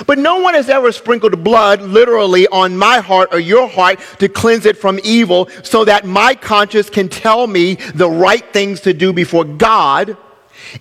But 0.07 0.19
no 0.19 0.39
one 0.39 0.55
has 0.55 0.69
ever 0.69 0.93
sprinkled 0.93 1.43
blood 1.43 1.81
literally 1.83 2.47
on 2.49 2.77
my 2.77 2.99
heart 2.99 3.31
or 3.33 3.41
your 3.41 3.69
heart 3.69 4.01
to 4.19 4.29
cleanse 4.29 4.67
it 4.67 4.77
from 4.77 5.01
evil 5.03 5.49
so 5.63 5.85
that 5.85 6.05
my 6.05 6.35
conscience 6.35 6.91
can 6.91 7.09
tell 7.09 7.47
me 7.47 7.75
the 7.75 8.09
right 8.09 8.53
things 8.53 8.81
to 8.83 8.93
do 8.93 9.13
before 9.13 9.45
God. 9.45 10.17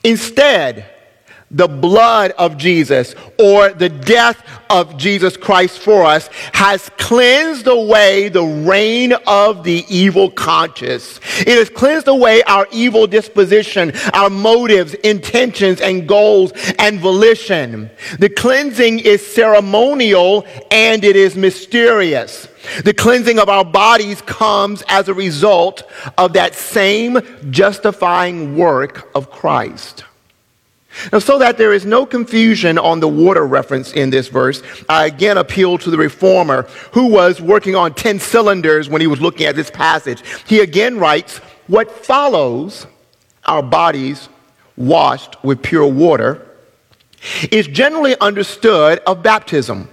Instead, 0.04 0.97
the 1.50 1.68
blood 1.68 2.32
of 2.38 2.58
Jesus 2.58 3.16
or 3.40 3.70
the 3.70 3.90
death 3.90 4.44
of 4.70 4.98
Jesus 4.98 5.38
Christ 5.38 5.80
for 5.80 6.04
us 6.04 6.30
has 6.54 6.90
cleansed 6.98 7.68
away 7.68 8.28
the 8.28 8.44
reign 8.44 9.14
of 9.26 9.64
the 9.64 9.86
evil 9.88 10.30
conscience. 10.30 11.22
It 11.40 11.58
has 11.58 11.70
cleansed 11.70 12.10
away 12.10 12.44
our 12.44 12.68
evil 12.72 13.08
disposition, 13.08 13.94
our 14.14 14.30
motives, 14.30 14.94
intentions, 14.96 15.80
and 15.80 16.08
goals 16.08 16.52
and 16.80 17.00
volition. 17.00 17.90
The 18.20 18.30
cleansing 18.30 19.00
is 19.00 19.26
ceremonial 19.26 20.46
and 20.70 21.04
it 21.06 21.16
is 21.16 21.38
mysterious. 21.38 22.50
The 22.84 22.94
cleansing 22.94 23.40
of 23.40 23.48
our 23.48 23.64
bodies 23.64 24.22
comes 24.22 24.84
as 24.90 25.08
a 25.08 25.14
result 25.14 25.84
of 26.18 26.34
that 26.34 26.56
same 26.56 27.20
justifying 27.50 28.58
work 28.58 29.10
of 29.16 29.32
Christ. 29.32 30.04
Now, 31.12 31.20
so 31.20 31.38
that 31.40 31.58
there 31.58 31.74
is 31.74 31.86
no 31.86 32.06
confusion 32.06 32.78
on 32.78 33.00
the 33.00 33.08
water 33.08 33.46
reference 33.46 33.94
in 33.94 34.10
this 34.10 34.28
verse, 34.28 34.62
I 34.90 35.06
again 35.06 35.38
appeal 35.38 35.78
to 35.80 35.90
the 35.90 35.98
reformer 35.98 36.64
who 36.92 37.08
was 37.08 37.42
working 37.42 37.76
on 37.76 37.94
10 37.94 38.20
cylinders 38.20 38.90
when 38.90 39.02
he 39.02 39.08
was 39.08 39.22
looking 39.22 39.46
at 39.46 39.56
this 39.56 39.70
passage. 39.70 40.24
He 40.46 40.60
again 40.60 40.98
writes, 40.98 41.38
What 41.68 41.92
follows 41.92 42.88
our 43.46 43.64
bodies 43.64 44.30
washed 44.76 45.44
with 45.44 45.62
pure 45.62 45.88
water 45.88 46.46
is 47.52 47.68
generally 47.68 48.16
understood 48.20 49.00
of 49.08 49.24
baptism. 49.24 49.90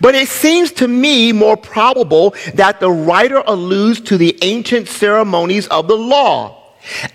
But 0.00 0.14
it 0.14 0.28
seems 0.28 0.70
to 0.72 0.88
me 0.88 1.32
more 1.32 1.56
probable 1.56 2.34
that 2.54 2.78
the 2.78 2.90
writer 2.90 3.42
alludes 3.46 4.00
to 4.02 4.16
the 4.16 4.38
ancient 4.42 4.88
ceremonies 4.88 5.66
of 5.68 5.88
the 5.88 5.96
law. 5.96 6.62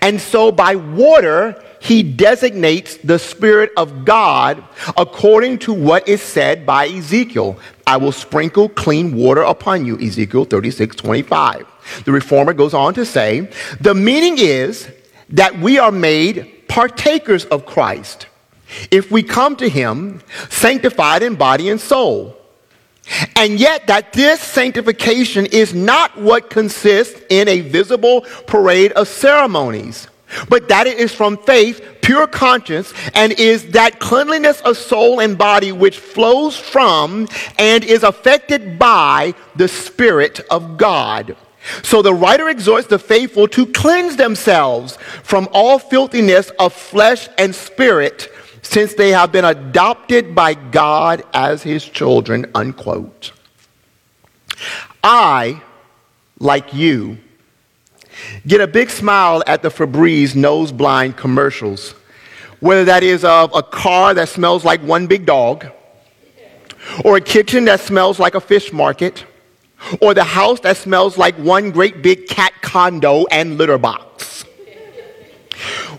And 0.02 0.20
so 0.20 0.52
by 0.52 0.74
water, 0.74 1.62
he 1.80 2.02
designates 2.02 2.98
the 2.98 3.18
Spirit 3.18 3.72
of 3.76 4.04
God 4.04 4.62
according 4.98 5.58
to 5.60 5.72
what 5.72 6.06
is 6.06 6.20
said 6.20 6.66
by 6.66 6.86
Ezekiel. 6.86 7.58
I 7.86 7.96
will 7.96 8.12
sprinkle 8.12 8.68
clean 8.68 9.16
water 9.16 9.40
upon 9.40 9.86
you, 9.86 9.98
Ezekiel 9.98 10.44
36, 10.44 10.94
25. 10.94 11.66
The 12.04 12.12
reformer 12.12 12.52
goes 12.52 12.74
on 12.74 12.92
to 12.94 13.06
say, 13.06 13.50
the 13.80 13.94
meaning 13.94 14.36
is 14.38 14.90
that 15.30 15.58
we 15.58 15.78
are 15.78 15.90
made 15.90 16.68
partakers 16.68 17.46
of 17.46 17.64
Christ 17.64 18.26
if 18.90 19.10
we 19.10 19.22
come 19.22 19.56
to 19.56 19.68
him 19.68 20.20
sanctified 20.50 21.22
in 21.22 21.34
body 21.34 21.70
and 21.70 21.80
soul. 21.80 22.36
And 23.34 23.58
yet, 23.58 23.86
that 23.88 24.12
this 24.12 24.40
sanctification 24.40 25.46
is 25.46 25.74
not 25.74 26.16
what 26.16 26.50
consists 26.50 27.20
in 27.28 27.48
a 27.48 27.60
visible 27.60 28.20
parade 28.46 28.92
of 28.92 29.08
ceremonies 29.08 30.06
but 30.48 30.68
that 30.68 30.86
it 30.86 30.98
is 30.98 31.14
from 31.14 31.36
faith, 31.38 31.98
pure 32.02 32.26
conscience, 32.26 32.92
and 33.14 33.32
is 33.32 33.70
that 33.70 34.00
cleanliness 34.00 34.60
of 34.62 34.76
soul 34.76 35.20
and 35.20 35.36
body 35.36 35.72
which 35.72 35.98
flows 35.98 36.56
from 36.56 37.28
and 37.58 37.84
is 37.84 38.02
affected 38.02 38.78
by 38.78 39.34
the 39.56 39.68
Spirit 39.68 40.40
of 40.50 40.76
God. 40.76 41.36
So 41.82 42.02
the 42.02 42.14
writer 42.14 42.48
exhorts 42.48 42.86
the 42.86 42.98
faithful 42.98 43.46
to 43.48 43.66
cleanse 43.66 44.16
themselves 44.16 44.96
from 45.22 45.48
all 45.52 45.78
filthiness 45.78 46.50
of 46.58 46.72
flesh 46.72 47.28
and 47.38 47.54
spirit, 47.54 48.32
since 48.62 48.94
they 48.94 49.10
have 49.10 49.30
been 49.32 49.44
adopted 49.44 50.34
by 50.34 50.54
God 50.54 51.22
as 51.32 51.62
his 51.62 51.84
children. 51.84 52.46
Unquote. 52.54 53.32
I, 55.02 55.62
like 56.38 56.74
you, 56.74 57.18
get 58.46 58.60
a 58.60 58.66
big 58.66 58.90
smile 58.90 59.42
at 59.46 59.62
the 59.62 59.68
Febreze 59.68 60.34
nose 60.34 60.72
blind 60.72 61.16
commercials, 61.16 61.94
whether 62.60 62.84
that 62.84 63.02
is 63.02 63.24
of 63.24 63.54
a 63.54 63.62
car 63.62 64.14
that 64.14 64.28
smells 64.28 64.64
like 64.64 64.80
one 64.82 65.06
big 65.06 65.26
dog, 65.26 65.66
or 67.04 67.16
a 67.16 67.20
kitchen 67.20 67.64
that 67.66 67.80
smells 67.80 68.18
like 68.18 68.34
a 68.34 68.40
fish 68.40 68.72
market, 68.72 69.24
or 70.00 70.14
the 70.14 70.24
house 70.24 70.60
that 70.60 70.76
smells 70.76 71.16
like 71.16 71.34
one 71.36 71.70
great 71.70 72.02
big 72.02 72.26
cat 72.26 72.52
condo 72.62 73.24
and 73.30 73.58
litter 73.58 73.78
box. 73.78 74.44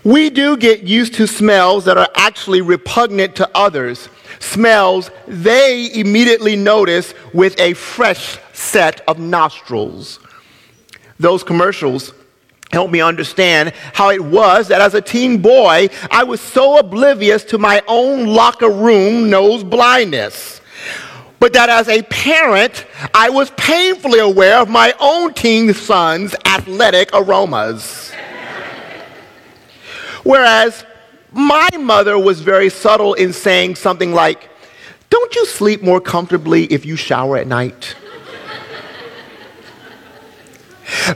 We 0.04 0.30
do 0.30 0.56
get 0.56 0.82
used 0.82 1.14
to 1.14 1.28
smells 1.28 1.84
that 1.84 1.96
are 1.96 2.08
actually 2.16 2.60
repugnant 2.60 3.36
to 3.36 3.48
others, 3.54 4.08
smells 4.40 5.10
they 5.28 5.92
immediately 5.94 6.56
notice 6.56 7.14
with 7.32 7.58
a 7.60 7.74
fresh 7.74 8.38
set 8.52 9.00
of 9.06 9.20
nostrils 9.20 10.18
those 11.22 11.42
commercials 11.42 12.12
help 12.72 12.90
me 12.90 13.00
understand 13.00 13.72
how 13.92 14.10
it 14.10 14.20
was 14.20 14.68
that 14.68 14.80
as 14.80 14.94
a 14.94 15.00
teen 15.00 15.40
boy, 15.40 15.88
I 16.10 16.24
was 16.24 16.40
so 16.40 16.78
oblivious 16.78 17.44
to 17.44 17.58
my 17.58 17.82
own 17.86 18.26
locker 18.26 18.70
room 18.70 19.30
nose 19.30 19.62
blindness. 19.62 20.60
But 21.38 21.52
that 21.54 21.68
as 21.68 21.88
a 21.88 22.02
parent, 22.02 22.86
I 23.12 23.28
was 23.28 23.50
painfully 23.56 24.20
aware 24.20 24.58
of 24.58 24.70
my 24.70 24.94
own 25.00 25.34
teen 25.34 25.74
son's 25.74 26.34
athletic 26.46 27.10
aromas. 27.12 28.12
Whereas 30.22 30.86
my 31.32 31.68
mother 31.78 32.18
was 32.18 32.40
very 32.40 32.70
subtle 32.70 33.14
in 33.14 33.32
saying 33.32 33.74
something 33.74 34.12
like, 34.12 34.48
Don't 35.10 35.34
you 35.34 35.44
sleep 35.46 35.82
more 35.82 36.00
comfortably 36.00 36.64
if 36.66 36.86
you 36.86 36.94
shower 36.94 37.36
at 37.38 37.48
night? 37.48 37.96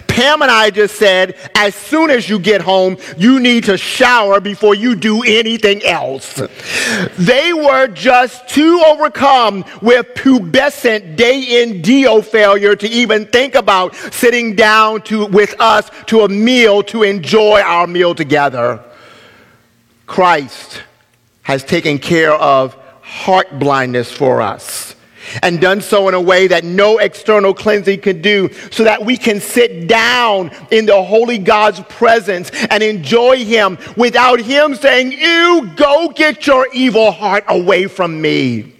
Pam 0.08 0.42
and 0.42 0.50
I 0.50 0.70
just 0.70 0.96
said, 0.96 1.36
as 1.54 1.74
soon 1.74 2.10
as 2.10 2.28
you 2.28 2.38
get 2.38 2.60
home, 2.60 2.96
you 3.16 3.40
need 3.40 3.64
to 3.64 3.76
shower 3.76 4.40
before 4.40 4.74
you 4.74 4.96
do 4.96 5.22
anything 5.22 5.84
else. 5.84 6.42
They 7.18 7.52
were 7.52 7.86
just 7.88 8.48
too 8.48 8.82
overcome 8.86 9.64
with 9.82 10.06
pubescent 10.14 11.16
day 11.16 11.62
in 11.62 11.82
DO 11.82 12.22
failure 12.22 12.74
to 12.76 12.88
even 12.88 13.26
think 13.26 13.54
about 13.54 13.94
sitting 13.94 14.56
down 14.56 15.02
to, 15.02 15.26
with 15.26 15.54
us 15.60 15.90
to 16.06 16.22
a 16.22 16.28
meal 16.28 16.82
to 16.84 17.02
enjoy 17.02 17.60
our 17.60 17.86
meal 17.86 18.14
together. 18.14 18.82
Christ 20.06 20.82
has 21.42 21.62
taken 21.62 21.98
care 21.98 22.32
of 22.34 22.74
heart 23.02 23.58
blindness 23.58 24.10
for 24.10 24.42
us 24.42 24.95
and 25.42 25.60
done 25.60 25.80
so 25.80 26.08
in 26.08 26.14
a 26.14 26.20
way 26.20 26.46
that 26.46 26.64
no 26.64 26.98
external 26.98 27.54
cleansing 27.54 28.00
can 28.00 28.20
do, 28.22 28.50
so 28.70 28.84
that 28.84 29.04
we 29.04 29.16
can 29.16 29.40
sit 29.40 29.88
down 29.88 30.50
in 30.70 30.86
the 30.86 31.02
holy 31.02 31.38
God's 31.38 31.80
presence 31.80 32.50
and 32.70 32.82
enjoy 32.82 33.44
Him 33.44 33.78
without 33.96 34.40
Him 34.40 34.74
saying, 34.74 35.12
You 35.12 35.70
go 35.76 36.08
get 36.08 36.46
your 36.46 36.66
evil 36.72 37.10
heart 37.10 37.44
away 37.48 37.86
from 37.86 38.20
me. 38.20 38.72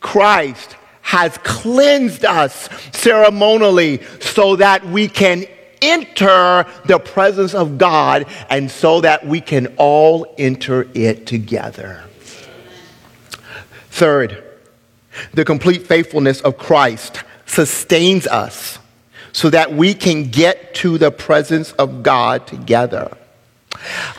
Christ 0.00 0.76
has 1.02 1.38
cleansed 1.38 2.24
us 2.24 2.68
ceremonially 2.92 4.02
so 4.20 4.56
that 4.56 4.84
we 4.84 5.08
can 5.08 5.46
enter 5.82 6.66
the 6.86 6.98
presence 6.98 7.54
of 7.54 7.78
God 7.78 8.26
and 8.50 8.70
so 8.70 9.00
that 9.02 9.26
we 9.26 9.40
can 9.40 9.74
all 9.76 10.34
enter 10.38 10.88
it 10.94 11.26
together. 11.26 12.04
Third, 13.90 14.42
the 15.32 15.44
complete 15.44 15.86
faithfulness 15.86 16.40
of 16.40 16.58
Christ 16.58 17.22
sustains 17.46 18.26
us 18.26 18.78
so 19.32 19.50
that 19.50 19.72
we 19.72 19.94
can 19.94 20.30
get 20.30 20.74
to 20.76 20.98
the 20.98 21.10
presence 21.10 21.72
of 21.72 22.02
God 22.02 22.46
together. 22.46 23.16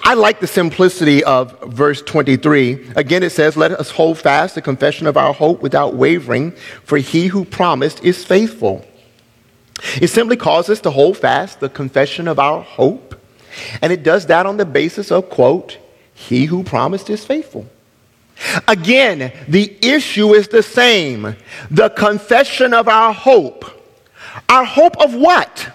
I 0.04 0.14
like 0.14 0.40
the 0.40 0.48
simplicity 0.48 1.24
of 1.24 1.60
verse 1.64 2.02
23. 2.02 2.92
Again, 2.96 3.24
it 3.24 3.32
says, 3.32 3.58
Let 3.58 3.72
us 3.72 3.92
hold 3.92 4.18
fast 4.18 4.56
the 4.56 4.62
confession 4.62 5.08
of 5.08 5.18
our 5.18 5.34
hope 5.34 5.62
without 5.62 5.96
wavering, 5.96 6.52
for 6.84 6.98
he 6.98 7.28
who 7.28 7.46
promised 7.46 8.04
is 8.04 8.24
faithful. 8.24 8.86
It 10.02 10.10
simply 10.10 10.38
calls 10.38 10.70
us 10.70 10.80
to 10.82 10.92
hold 10.92 11.18
fast 11.18 11.60
the 11.60 11.70
confession 11.70 12.28
of 12.28 12.40
our 12.40 12.62
hope, 12.62 13.20
and 13.82 13.92
it 13.92 14.04
does 14.04 14.28
that 14.28 14.46
on 14.46 14.58
the 14.58 14.66
basis 14.66 15.12
of, 15.12 15.30
quote, 15.30 15.78
He 16.14 16.46
who 16.46 16.64
promised 16.64 17.10
is 17.10 17.26
faithful. 17.26 17.68
Again, 18.68 19.32
the 19.48 19.78
issue 19.82 20.34
is 20.34 20.48
the 20.48 20.64
same 20.64 21.36
the 21.72 21.90
confession 21.90 22.74
of 22.74 22.88
our 22.88 23.14
hope. 23.14 23.66
Our 24.50 24.66
hope 24.66 24.98
of 24.98 25.16
what? 25.16 25.72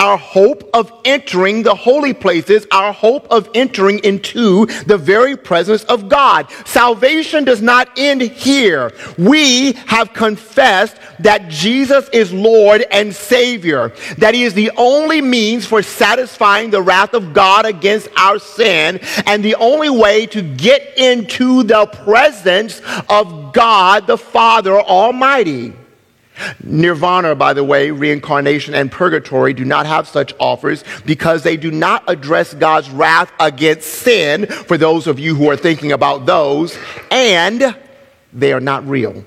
Our 0.00 0.16
hope 0.16 0.68
of 0.74 0.92
entering 1.04 1.62
the 1.62 1.74
holy 1.74 2.14
places, 2.14 2.66
our 2.70 2.92
hope 2.92 3.26
of 3.30 3.48
entering 3.54 3.98
into 4.00 4.66
the 4.86 4.98
very 4.98 5.36
presence 5.36 5.84
of 5.84 6.08
God. 6.08 6.50
Salvation 6.64 7.44
does 7.44 7.62
not 7.62 7.88
end 7.96 8.22
here. 8.22 8.92
We 9.16 9.72
have 9.86 10.12
confessed 10.12 10.96
that 11.20 11.48
Jesus 11.48 12.08
is 12.10 12.32
Lord 12.32 12.84
and 12.90 13.14
Savior, 13.14 13.92
that 14.18 14.34
He 14.34 14.44
is 14.44 14.54
the 14.54 14.70
only 14.76 15.20
means 15.20 15.66
for 15.66 15.82
satisfying 15.82 16.70
the 16.70 16.82
wrath 16.82 17.14
of 17.14 17.32
God 17.32 17.66
against 17.66 18.08
our 18.16 18.38
sin, 18.38 19.00
and 19.26 19.44
the 19.44 19.56
only 19.56 19.90
way 19.90 20.26
to 20.26 20.42
get 20.42 20.96
into 20.96 21.62
the 21.62 21.86
presence 21.86 22.80
of 23.08 23.52
God 23.52 24.06
the 24.06 24.18
Father 24.18 24.80
Almighty. 24.80 25.72
Nirvana, 26.62 27.34
by 27.34 27.52
the 27.52 27.64
way, 27.64 27.90
reincarnation 27.90 28.74
and 28.74 28.90
purgatory 28.90 29.52
do 29.52 29.64
not 29.64 29.86
have 29.86 30.08
such 30.08 30.34
offers 30.38 30.84
because 31.04 31.42
they 31.42 31.56
do 31.56 31.70
not 31.70 32.04
address 32.08 32.54
God's 32.54 32.90
wrath 32.90 33.32
against 33.40 33.88
sin, 33.88 34.46
for 34.46 34.76
those 34.76 35.06
of 35.06 35.18
you 35.18 35.34
who 35.34 35.50
are 35.50 35.56
thinking 35.56 35.92
about 35.92 36.26
those, 36.26 36.78
and 37.10 37.76
they 38.32 38.52
are 38.52 38.60
not 38.60 38.86
real. 38.86 39.24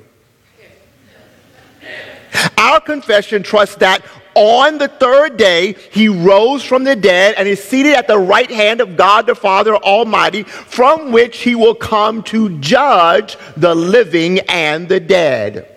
Our 2.58 2.80
confession 2.80 3.43
trusts 3.43 3.76
that 3.78 4.04
on 4.36 4.78
the 4.78 4.88
third 4.88 5.36
day 5.36 5.76
he 5.91 6.08
rose 6.08 6.63
from 6.63 6.84
the 6.84 6.95
dead 6.95 7.36
and 7.38 7.47
is 7.47 7.62
seated 7.62 7.93
at 7.93 8.08
the 8.08 8.17
right 8.17 8.50
hand 8.50 8.80
of 8.80 8.95
God 8.95 9.26
the 9.26 9.36
Father 9.36 9.76
Almighty, 9.76 10.43
from 10.43 11.12
which 11.12 11.39
he 11.39 11.56
will 11.56 11.76
come 11.76 12.24
to 12.24 12.58
judge 12.60 13.38
the 13.58 13.76
living 13.76 14.39
and 14.41 14.88
the 14.88 15.00
dead. 15.00 15.71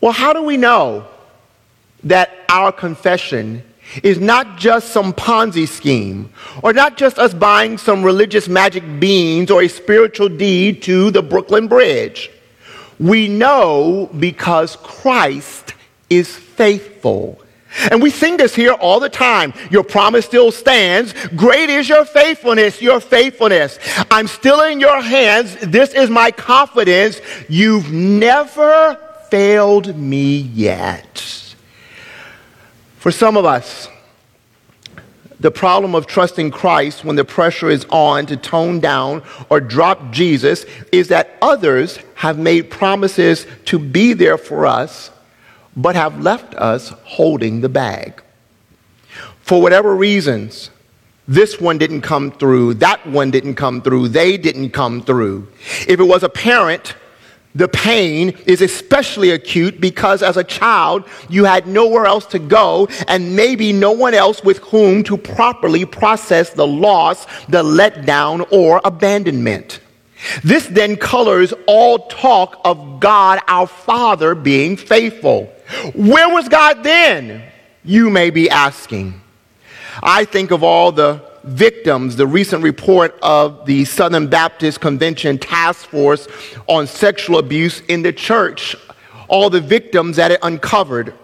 Well, 0.00 0.12
how 0.12 0.32
do 0.32 0.42
we 0.42 0.56
know 0.56 1.06
that 2.04 2.30
our 2.48 2.72
confession 2.72 3.62
is 4.02 4.18
not 4.18 4.56
just 4.56 4.90
some 4.90 5.12
Ponzi 5.12 5.68
scheme 5.68 6.32
or 6.62 6.72
not 6.72 6.96
just 6.96 7.18
us 7.18 7.34
buying 7.34 7.76
some 7.76 8.02
religious 8.02 8.48
magic 8.48 8.84
beans 8.98 9.50
or 9.50 9.62
a 9.62 9.68
spiritual 9.68 10.28
deed 10.28 10.82
to 10.82 11.10
the 11.10 11.22
Brooklyn 11.22 11.68
Bridge? 11.68 12.30
We 12.98 13.28
know 13.28 14.08
because 14.18 14.76
Christ 14.76 15.74
is 16.08 16.34
faithful. 16.34 17.40
And 17.90 18.02
we 18.02 18.10
sing 18.10 18.36
this 18.36 18.54
here 18.54 18.72
all 18.72 19.00
the 19.00 19.08
time. 19.08 19.52
Your 19.70 19.84
promise 19.84 20.24
still 20.24 20.50
stands. 20.50 21.14
Great 21.36 21.70
is 21.70 21.88
your 21.88 22.04
faithfulness, 22.04 22.82
your 22.82 23.00
faithfulness. 23.00 23.78
I'm 24.10 24.26
still 24.26 24.62
in 24.62 24.80
your 24.80 25.00
hands. 25.00 25.56
This 25.62 25.94
is 25.94 26.10
my 26.10 26.30
confidence. 26.30 27.20
You've 27.48 27.92
never 27.92 28.98
failed 29.30 29.96
me 29.96 30.38
yet. 30.38 31.54
For 32.98 33.10
some 33.10 33.36
of 33.36 33.44
us, 33.44 33.88
the 35.40 35.50
problem 35.50 35.94
of 35.94 36.06
trusting 36.06 36.50
Christ 36.50 37.02
when 37.02 37.16
the 37.16 37.24
pressure 37.24 37.70
is 37.70 37.86
on 37.88 38.26
to 38.26 38.36
tone 38.36 38.78
down 38.78 39.22
or 39.48 39.58
drop 39.58 40.10
Jesus 40.10 40.66
is 40.92 41.08
that 41.08 41.38
others 41.40 41.98
have 42.16 42.38
made 42.38 42.70
promises 42.70 43.46
to 43.64 43.78
be 43.78 44.12
there 44.12 44.36
for 44.36 44.66
us, 44.66 45.10
but 45.74 45.94
have 45.94 46.20
left 46.20 46.54
us 46.56 46.90
holding 47.04 47.62
the 47.62 47.70
bag. 47.70 48.22
For 49.40 49.62
whatever 49.62 49.94
reasons, 49.96 50.68
this 51.26 51.58
one 51.58 51.78
didn't 51.78 52.02
come 52.02 52.30
through, 52.32 52.74
that 52.74 53.06
one 53.06 53.30
didn't 53.30 53.54
come 53.54 53.80
through, 53.80 54.08
they 54.08 54.36
didn't 54.36 54.70
come 54.70 55.00
through. 55.00 55.48
If 55.88 56.00
it 56.00 56.04
was 56.04 56.22
a 56.22 56.28
parent 56.28 56.94
the 57.54 57.68
pain 57.68 58.30
is 58.46 58.62
especially 58.62 59.30
acute 59.30 59.80
because 59.80 60.22
as 60.22 60.36
a 60.36 60.44
child, 60.44 61.04
you 61.28 61.44
had 61.44 61.66
nowhere 61.66 62.06
else 62.06 62.26
to 62.26 62.38
go 62.38 62.88
and 63.08 63.34
maybe 63.34 63.72
no 63.72 63.90
one 63.90 64.14
else 64.14 64.44
with 64.44 64.58
whom 64.58 65.02
to 65.04 65.16
properly 65.16 65.84
process 65.84 66.50
the 66.50 66.66
loss, 66.66 67.26
the 67.48 67.62
letdown, 67.62 68.46
or 68.52 68.80
abandonment. 68.84 69.80
This 70.44 70.66
then 70.66 70.96
colors 70.96 71.52
all 71.66 72.06
talk 72.06 72.60
of 72.64 73.00
God 73.00 73.40
our 73.48 73.66
Father 73.66 74.34
being 74.34 74.76
faithful. 74.76 75.44
Where 75.94 76.28
was 76.28 76.48
God 76.48 76.84
then? 76.84 77.42
You 77.84 78.10
may 78.10 78.30
be 78.30 78.50
asking. 78.50 79.20
I 80.02 80.24
think 80.24 80.50
of 80.50 80.62
all 80.62 80.92
the 80.92 81.29
victims, 81.44 82.16
the 82.16 82.26
recent 82.26 82.62
report 82.62 83.18
of 83.22 83.66
the 83.66 83.84
Southern 83.84 84.28
Baptist 84.28 84.80
Convention 84.80 85.38
Task 85.38 85.86
Force 85.86 86.28
on 86.66 86.86
Sexual 86.86 87.38
Abuse 87.38 87.80
in 87.88 88.02
the 88.02 88.12
Church, 88.12 88.76
all 89.28 89.50
the 89.50 89.60
victims 89.60 90.16
that 90.16 90.30
it 90.30 90.40
uncovered. 90.42 91.14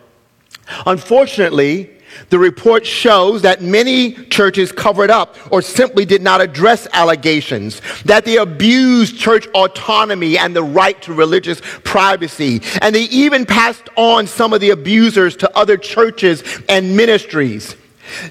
Unfortunately, 0.87 1.91
the 2.31 2.39
report 2.39 2.87
shows 2.87 3.43
that 3.43 3.63
many 3.63 4.13
churches 4.13 4.73
covered 4.73 5.11
up 5.11 5.37
or 5.51 5.61
simply 5.61 6.05
did 6.05 6.23
not 6.23 6.41
address 6.41 6.89
allegations, 6.93 7.83
that 8.05 8.25
they 8.25 8.37
abused 8.39 9.19
church 9.19 9.47
autonomy 9.49 10.39
and 10.39 10.57
the 10.57 10.63
right 10.63 11.01
to 11.03 11.13
religious 11.13 11.61
privacy, 11.85 12.63
and 12.81 12.95
they 12.95 13.05
even 13.05 13.45
passed 13.45 13.89
on 13.97 14.27
some 14.27 14.53
of 14.53 14.61
the 14.61 14.71
abusers 14.71 15.37
to 15.37 15.57
other 15.57 15.77
churches 15.77 16.43
and 16.69 16.97
ministries. 16.97 17.77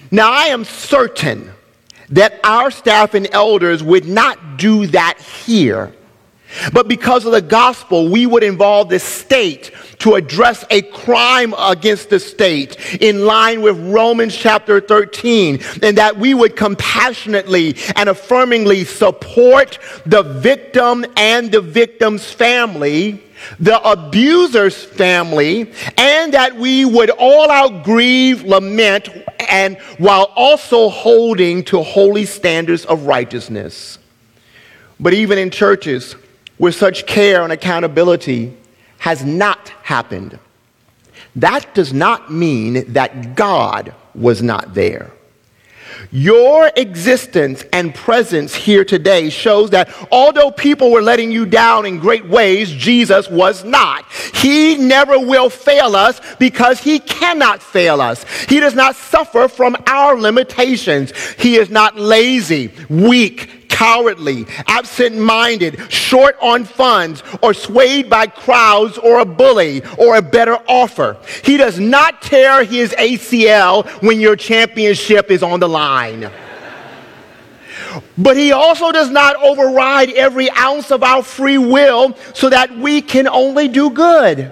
Now, 0.09 0.31
I 0.31 0.45
am 0.45 0.63
certain 0.63 1.51
that 2.09 2.39
our 2.43 2.71
staff 2.71 3.13
and 3.13 3.27
elders 3.31 3.83
would 3.83 4.05
not 4.05 4.57
do 4.57 4.87
that 4.87 5.19
here. 5.19 5.93
But 6.71 6.87
because 6.87 7.25
of 7.25 7.31
the 7.31 7.41
gospel, 7.41 8.09
we 8.09 8.25
would 8.25 8.43
involve 8.43 8.89
the 8.89 8.99
state 8.99 9.71
to 9.99 10.15
address 10.15 10.63
a 10.69 10.83
crime 10.83 11.53
against 11.57 12.09
the 12.09 12.19
state 12.19 13.01
in 13.01 13.25
line 13.25 13.61
with 13.61 13.77
Romans 13.91 14.35
chapter 14.35 14.79
13, 14.79 15.59
and 15.81 15.97
that 15.97 16.17
we 16.17 16.33
would 16.33 16.55
compassionately 16.55 17.75
and 17.95 18.09
affirmingly 18.09 18.85
support 18.85 19.79
the 20.05 20.23
victim 20.23 21.05
and 21.17 21.51
the 21.51 21.61
victim's 21.61 22.31
family 22.31 23.21
the 23.59 23.79
abuser's 23.83 24.83
family, 24.83 25.71
and 25.97 26.33
that 26.33 26.55
we 26.55 26.85
would 26.85 27.09
all 27.11 27.51
out 27.51 27.83
grieve, 27.83 28.43
lament, 28.43 29.09
and 29.49 29.77
while 29.97 30.31
also 30.35 30.89
holding 30.89 31.63
to 31.65 31.81
holy 31.81 32.25
standards 32.25 32.85
of 32.85 33.03
righteousness. 33.03 33.97
But 34.99 35.13
even 35.13 35.37
in 35.37 35.49
churches 35.49 36.15
where 36.57 36.71
such 36.71 37.05
care 37.05 37.43
and 37.43 37.51
accountability 37.51 38.55
has 38.99 39.23
not 39.23 39.69
happened, 39.83 40.39
that 41.35 41.73
does 41.73 41.91
not 41.91 42.31
mean 42.31 42.93
that 42.93 43.35
God 43.35 43.93
was 44.13 44.41
not 44.41 44.73
there. 44.73 45.11
Your 46.11 46.71
existence 46.75 47.63
and 47.73 47.93
presence 47.93 48.53
here 48.53 48.85
today 48.85 49.29
shows 49.29 49.71
that 49.71 49.89
although 50.11 50.51
people 50.51 50.91
were 50.91 51.01
letting 51.01 51.31
you 51.31 51.45
down 51.45 51.85
in 51.85 51.99
great 51.99 52.25
ways, 52.25 52.71
Jesus 52.71 53.29
was 53.29 53.63
not. 53.63 54.05
He 54.33 54.75
never 54.75 55.19
will 55.19 55.49
fail 55.49 55.95
us 55.95 56.19
because 56.39 56.79
he 56.79 56.99
cannot 56.99 57.61
fail 57.61 58.01
us. 58.01 58.23
He 58.45 58.59
does 58.59 58.75
not 58.75 58.95
suffer 58.95 59.47
from 59.47 59.75
our 59.87 60.17
limitations. 60.17 61.11
He 61.37 61.55
is 61.55 61.69
not 61.69 61.97
lazy, 61.97 62.71
weak, 62.89 63.54
cowardly, 63.69 64.45
absent 64.67 65.17
minded, 65.17 65.91
short 65.91 66.37
on 66.41 66.63
funds, 66.65 67.23
or 67.41 67.53
swayed 67.53 68.09
by 68.09 68.27
crowds 68.27 68.97
or 68.97 69.19
a 69.19 69.25
bully 69.25 69.83
or 69.97 70.15
a 70.15 70.21
better 70.21 70.57
offer. 70.67 71.17
He 71.43 71.57
does 71.57 71.79
not 71.79 72.21
tear 72.21 72.63
his 72.63 72.91
ACL 72.91 73.87
when 74.01 74.19
your 74.19 74.35
championship 74.35 75.31
is 75.31 75.43
on 75.43 75.59
the 75.59 75.69
line. 75.69 76.29
But 78.17 78.37
he 78.37 78.51
also 78.51 78.91
does 78.91 79.09
not 79.09 79.35
override 79.37 80.09
every 80.11 80.49
ounce 80.51 80.91
of 80.91 81.03
our 81.03 81.23
free 81.23 81.57
will 81.57 82.15
so 82.33 82.49
that 82.49 82.75
we 82.77 83.01
can 83.01 83.27
only 83.27 83.67
do 83.67 83.89
good. 83.89 84.51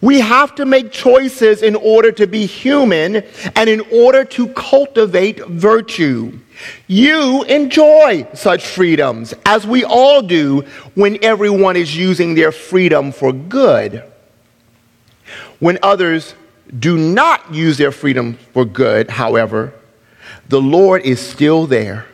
We 0.00 0.20
have 0.20 0.54
to 0.54 0.64
make 0.64 0.92
choices 0.92 1.62
in 1.62 1.76
order 1.76 2.10
to 2.12 2.26
be 2.26 2.46
human 2.46 3.16
and 3.54 3.68
in 3.68 3.82
order 3.92 4.24
to 4.24 4.48
cultivate 4.48 5.44
virtue. 5.46 6.38
You 6.86 7.44
enjoy 7.44 8.26
such 8.34 8.66
freedoms, 8.66 9.34
as 9.46 9.66
we 9.66 9.84
all 9.84 10.22
do 10.22 10.62
when 10.94 11.22
everyone 11.22 11.76
is 11.76 11.96
using 11.96 12.34
their 12.34 12.52
freedom 12.52 13.12
for 13.12 13.32
good. 13.32 14.02
When 15.58 15.78
others 15.82 16.34
do 16.78 16.96
not 16.96 17.52
use 17.54 17.78
their 17.78 17.92
freedom 17.92 18.34
for 18.52 18.64
good, 18.64 19.10
however, 19.10 19.72
the 20.48 20.60
Lord 20.60 21.02
is 21.02 21.20
still 21.20 21.66
there 21.66 22.06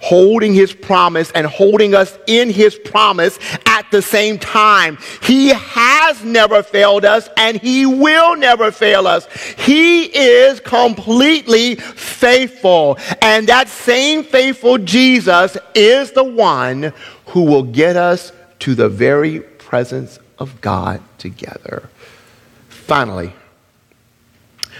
holding 0.00 0.54
his 0.54 0.72
promise 0.72 1.30
and 1.32 1.46
holding 1.46 1.94
us 1.94 2.18
in 2.26 2.50
his 2.50 2.76
promise 2.76 3.38
at 3.66 3.90
the 3.90 4.02
same 4.02 4.38
time. 4.38 4.98
He 5.22 5.48
has 5.48 6.22
never 6.24 6.62
failed 6.62 7.04
us 7.04 7.28
and 7.36 7.60
he 7.60 7.86
will 7.86 8.36
never 8.36 8.70
fail 8.70 9.06
us. 9.06 9.26
He 9.58 10.04
is 10.04 10.60
completely 10.60 11.76
faithful. 11.76 12.98
And 13.22 13.48
that 13.48 13.68
same 13.68 14.24
faithful 14.24 14.78
Jesus 14.78 15.56
is 15.74 16.12
the 16.12 16.24
one 16.24 16.92
who 17.26 17.44
will 17.44 17.64
get 17.64 17.96
us 17.96 18.32
to 18.60 18.74
the 18.74 18.88
very 18.88 19.40
presence 19.40 20.18
of 20.38 20.60
God 20.60 21.00
together. 21.18 21.88
Finally, 22.68 23.32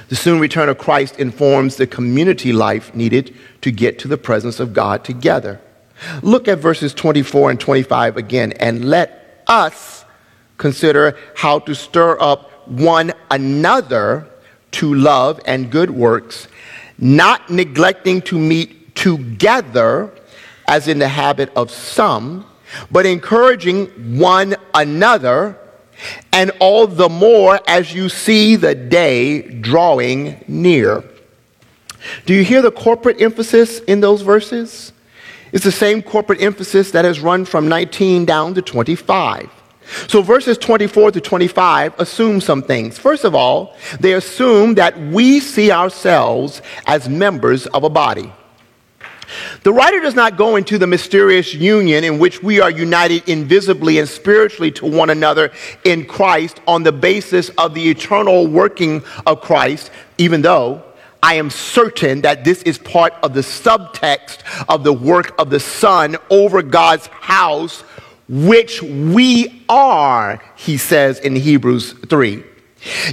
The 0.08 0.16
soon 0.16 0.40
return 0.40 0.68
of 0.68 0.78
Christ 0.78 1.18
informs 1.18 1.76
the 1.76 1.86
community 1.86 2.52
life 2.52 2.94
needed 2.94 3.34
to 3.60 3.70
get 3.70 3.98
to 4.00 4.08
the 4.08 4.16
presence 4.16 4.58
of 4.58 4.72
God 4.72 5.04
together. 5.04 5.60
Look 6.22 6.48
at 6.48 6.58
verses 6.58 6.94
24 6.94 7.50
and 7.50 7.60
25 7.60 8.16
again, 8.16 8.52
and 8.52 8.84
let 8.86 9.42
us 9.46 10.04
consider 10.56 11.16
how 11.36 11.58
to 11.60 11.74
stir 11.74 12.16
up 12.20 12.68
one 12.68 13.12
another 13.30 14.28
to 14.70 14.94
love 14.94 15.40
and 15.46 15.70
good 15.70 15.90
works, 15.90 16.48
not 16.98 17.50
neglecting 17.50 18.22
to 18.22 18.38
meet 18.38 18.94
together, 18.94 20.10
as 20.66 20.88
in 20.88 20.98
the 20.98 21.08
habit 21.08 21.50
of 21.56 21.70
some, 21.70 22.46
but 22.90 23.06
encouraging 23.06 24.18
one 24.18 24.56
another, 24.74 25.56
and 26.32 26.52
all 26.60 26.86
the 26.86 27.08
more 27.08 27.60
as 27.66 27.92
you 27.92 28.08
see 28.08 28.56
the 28.56 28.74
day 28.74 29.42
drawing 29.42 30.42
near. 30.46 31.04
Do 32.26 32.34
you 32.34 32.44
hear 32.44 32.62
the 32.62 32.70
corporate 32.70 33.20
emphasis 33.20 33.80
in 33.80 34.00
those 34.00 34.22
verses? 34.22 34.92
It's 35.52 35.64
the 35.64 35.72
same 35.72 36.02
corporate 36.02 36.42
emphasis 36.42 36.90
that 36.92 37.04
has 37.04 37.20
run 37.20 37.44
from 37.44 37.68
19 37.68 38.24
down 38.24 38.54
to 38.54 38.62
25. 38.62 39.50
So 40.06 40.20
verses 40.20 40.58
24 40.58 41.12
to 41.12 41.20
25 41.20 41.98
assume 41.98 42.40
some 42.40 42.62
things. 42.62 42.98
First 42.98 43.24
of 43.24 43.34
all, 43.34 43.74
they 44.00 44.12
assume 44.12 44.74
that 44.74 44.98
we 44.98 45.40
see 45.40 45.72
ourselves 45.72 46.60
as 46.86 47.08
members 47.08 47.66
of 47.68 47.84
a 47.84 47.88
body. 47.88 48.30
The 49.62 49.72
writer 49.72 50.00
does 50.00 50.14
not 50.14 50.36
go 50.36 50.56
into 50.56 50.78
the 50.78 50.86
mysterious 50.86 51.54
union 51.54 52.04
in 52.04 52.18
which 52.18 52.42
we 52.42 52.60
are 52.60 52.70
united 52.70 53.28
invisibly 53.28 53.98
and 53.98 54.08
spiritually 54.08 54.70
to 54.72 54.86
one 54.86 55.10
another 55.10 55.52
in 55.84 56.06
Christ 56.06 56.60
on 56.66 56.82
the 56.82 56.92
basis 56.92 57.50
of 57.50 57.74
the 57.74 57.90
eternal 57.90 58.46
working 58.46 59.02
of 59.26 59.40
Christ, 59.40 59.90
even 60.16 60.42
though 60.42 60.82
I 61.22 61.34
am 61.34 61.50
certain 61.50 62.20
that 62.22 62.44
this 62.44 62.62
is 62.62 62.78
part 62.78 63.12
of 63.22 63.34
the 63.34 63.40
subtext 63.40 64.38
of 64.68 64.84
the 64.84 64.92
work 64.92 65.34
of 65.38 65.50
the 65.50 65.60
Son 65.60 66.16
over 66.30 66.62
God's 66.62 67.08
house, 67.08 67.80
which 68.28 68.82
we 68.82 69.64
are, 69.68 70.42
he 70.56 70.76
says 70.76 71.18
in 71.18 71.34
Hebrews 71.34 71.92
3. 72.08 72.44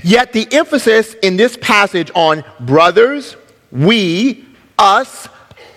Yet 0.03 0.33
the 0.33 0.47
emphasis 0.51 1.15
in 1.15 1.37
this 1.37 1.57
passage 1.59 2.11
on 2.13 2.43
brothers, 2.59 3.35
we, 3.71 4.45
us, 4.77 5.27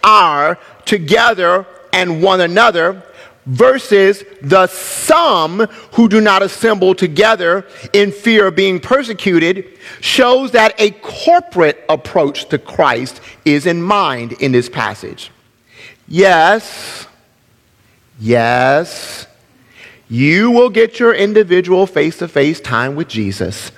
our, 0.03 0.59
together, 0.85 1.67
and 1.93 2.23
one 2.23 2.41
another 2.41 3.03
versus 3.49 4.25
the 4.43 4.67
some 4.67 5.61
who 5.93 6.09
do 6.09 6.21
not 6.21 6.43
assemble 6.43 6.95
together 6.95 7.67
in 7.95 8.13
fear 8.13 8.49
of 8.49 8.55
being 8.55 8.79
persecuted 8.79 9.67
shows 10.01 10.51
that 10.53 10.79
a 10.79 10.91
corporate 10.91 11.83
approach 11.89 12.49
to 12.51 12.59
Christ 12.59 13.23
is 13.47 13.65
in 13.65 13.83
mind 13.83 14.33
in 14.33 14.53
this 14.53 14.69
passage. 14.69 15.31
Yes, 16.07 17.07
yes, 18.21 19.27
you 20.11 20.51
will 20.51 20.71
get 20.71 21.01
your 21.01 21.15
individual 21.15 21.87
face 21.87 22.19
to 22.19 22.29
face 22.29 22.61
time 22.61 22.97
with 22.97 23.09
Jesus. 23.09 23.73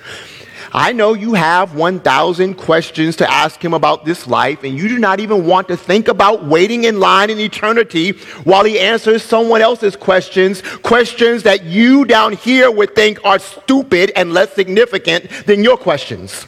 I 0.73 0.93
know 0.93 1.13
you 1.13 1.33
have 1.33 1.75
1,000 1.75 2.55
questions 2.55 3.17
to 3.17 3.29
ask 3.29 3.63
him 3.63 3.73
about 3.73 4.05
this 4.05 4.25
life, 4.25 4.63
and 4.63 4.77
you 4.77 4.87
do 4.87 4.99
not 4.99 5.19
even 5.19 5.45
want 5.45 5.67
to 5.67 5.75
think 5.75 6.07
about 6.07 6.45
waiting 6.45 6.85
in 6.85 6.99
line 6.99 7.29
in 7.29 7.39
eternity 7.39 8.11
while 8.45 8.63
he 8.63 8.79
answers 8.79 9.21
someone 9.21 9.61
else's 9.61 9.95
questions, 9.97 10.61
questions 10.77 11.43
that 11.43 11.63
you 11.65 12.05
down 12.05 12.33
here 12.33 12.71
would 12.71 12.95
think 12.95 13.19
are 13.25 13.39
stupid 13.39 14.11
and 14.15 14.33
less 14.33 14.53
significant 14.53 15.29
than 15.45 15.63
your 15.63 15.77
questions. 15.77 16.47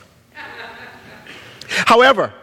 However, 1.67 2.33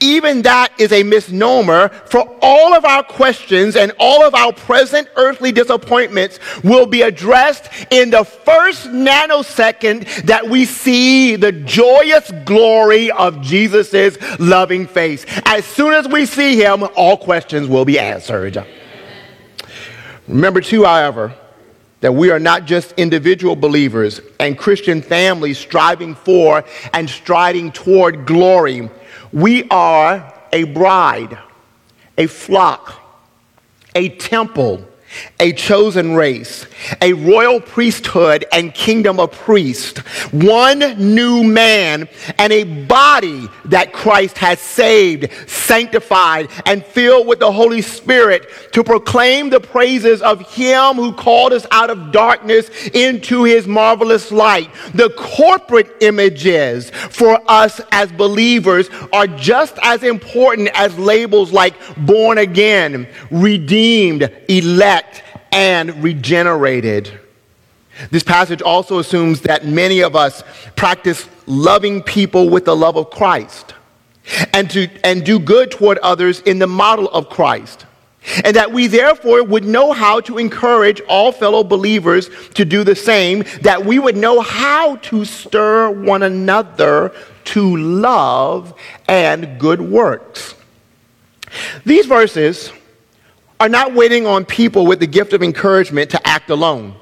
even 0.00 0.42
that 0.42 0.72
is 0.78 0.92
a 0.92 1.02
misnomer, 1.02 1.88
for 2.06 2.20
all 2.40 2.74
of 2.74 2.84
our 2.84 3.02
questions 3.02 3.76
and 3.76 3.92
all 3.98 4.24
of 4.24 4.34
our 4.34 4.52
present 4.52 5.08
earthly 5.16 5.50
disappointments 5.52 6.38
will 6.62 6.86
be 6.86 7.02
addressed 7.02 7.68
in 7.90 8.10
the 8.10 8.24
first 8.24 8.86
nanosecond 8.86 10.06
that 10.22 10.48
we 10.48 10.64
see 10.64 11.36
the 11.36 11.52
joyous 11.52 12.30
glory 12.44 13.10
of 13.10 13.42
Jesus' 13.42 14.16
loving 14.38 14.86
face. 14.86 15.26
As 15.44 15.64
soon 15.64 15.92
as 15.92 16.06
we 16.06 16.24
see 16.24 16.56
him, 16.56 16.84
all 16.94 17.16
questions 17.16 17.68
will 17.68 17.84
be 17.84 17.98
answered. 17.98 18.64
Remember, 20.28 20.60
too, 20.60 20.84
however, 20.84 21.34
that 22.00 22.12
we 22.12 22.30
are 22.30 22.38
not 22.38 22.64
just 22.64 22.92
individual 22.92 23.56
believers 23.56 24.20
and 24.38 24.56
Christian 24.56 25.02
families 25.02 25.58
striving 25.58 26.14
for 26.14 26.64
and 26.92 27.10
striding 27.10 27.72
toward 27.72 28.24
glory 28.24 28.88
we 29.32 29.68
are 29.68 30.34
a 30.52 30.64
bride, 30.64 31.38
a 32.16 32.26
flock, 32.26 32.94
a 33.94 34.08
temple 34.16 34.87
a 35.40 35.52
chosen 35.52 36.14
race, 36.14 36.66
a 37.00 37.12
royal 37.12 37.60
priesthood 37.60 38.44
and 38.52 38.74
kingdom 38.74 39.20
of 39.20 39.32
priests, 39.32 39.98
one 40.32 40.78
new 41.14 41.42
man, 41.42 42.08
and 42.38 42.52
a 42.52 42.64
body 42.64 43.46
that 43.66 43.92
Christ 43.92 44.38
has 44.38 44.60
saved, 44.60 45.30
sanctified, 45.48 46.50
and 46.66 46.84
filled 46.84 47.26
with 47.26 47.38
the 47.38 47.52
Holy 47.52 47.82
Spirit 47.82 48.48
to 48.72 48.82
proclaim 48.82 49.50
the 49.50 49.60
praises 49.60 50.22
of 50.22 50.40
Him 50.52 50.96
who 50.96 51.12
called 51.12 51.52
us 51.52 51.66
out 51.70 51.90
of 51.90 52.12
darkness 52.12 52.68
into 52.88 53.44
His 53.44 53.66
marvelous 53.66 54.30
light. 54.30 54.70
The 54.94 55.10
corporate 55.10 55.90
images 56.00 56.90
for 56.90 57.40
us 57.48 57.80
as 57.92 58.10
believers 58.12 58.88
are 59.12 59.26
just 59.26 59.78
as 59.82 60.02
important 60.02 60.68
as 60.74 60.98
labels 60.98 61.52
like 61.52 61.74
born 61.96 62.38
again, 62.38 63.08
redeemed, 63.30 64.30
elect 64.48 64.97
and 65.52 66.02
regenerated. 66.02 67.18
This 68.10 68.22
passage 68.22 68.62
also 68.62 68.98
assumes 68.98 69.40
that 69.42 69.66
many 69.66 70.00
of 70.00 70.14
us 70.14 70.42
practice 70.76 71.28
loving 71.46 72.02
people 72.02 72.48
with 72.48 72.64
the 72.64 72.76
love 72.76 72.96
of 72.96 73.10
Christ 73.10 73.74
and, 74.52 74.70
to, 74.70 74.88
and 75.04 75.24
do 75.24 75.38
good 75.38 75.70
toward 75.70 75.98
others 75.98 76.40
in 76.40 76.58
the 76.58 76.66
model 76.66 77.08
of 77.10 77.28
Christ. 77.28 77.86
And 78.44 78.54
that 78.56 78.72
we 78.72 78.88
therefore 78.88 79.42
would 79.42 79.64
know 79.64 79.92
how 79.92 80.20
to 80.22 80.38
encourage 80.38 81.00
all 81.08 81.32
fellow 81.32 81.64
believers 81.64 82.28
to 82.54 82.64
do 82.64 82.84
the 82.84 82.96
same, 82.96 83.44
that 83.62 83.84
we 83.84 83.98
would 83.98 84.16
know 84.16 84.40
how 84.40 84.96
to 84.96 85.24
stir 85.24 85.90
one 85.90 86.22
another 86.22 87.12
to 87.44 87.76
love 87.76 88.74
and 89.08 89.58
good 89.58 89.80
works. 89.80 90.54
These 91.86 92.06
verses 92.06 92.70
are 93.60 93.68
not 93.68 93.94
waiting 93.94 94.26
on 94.26 94.44
people 94.44 94.86
with 94.86 95.00
the 95.00 95.06
gift 95.06 95.32
of 95.32 95.42
encouragement 95.42 96.10
to 96.10 96.26
act 96.26 96.50
alone. 96.50 96.94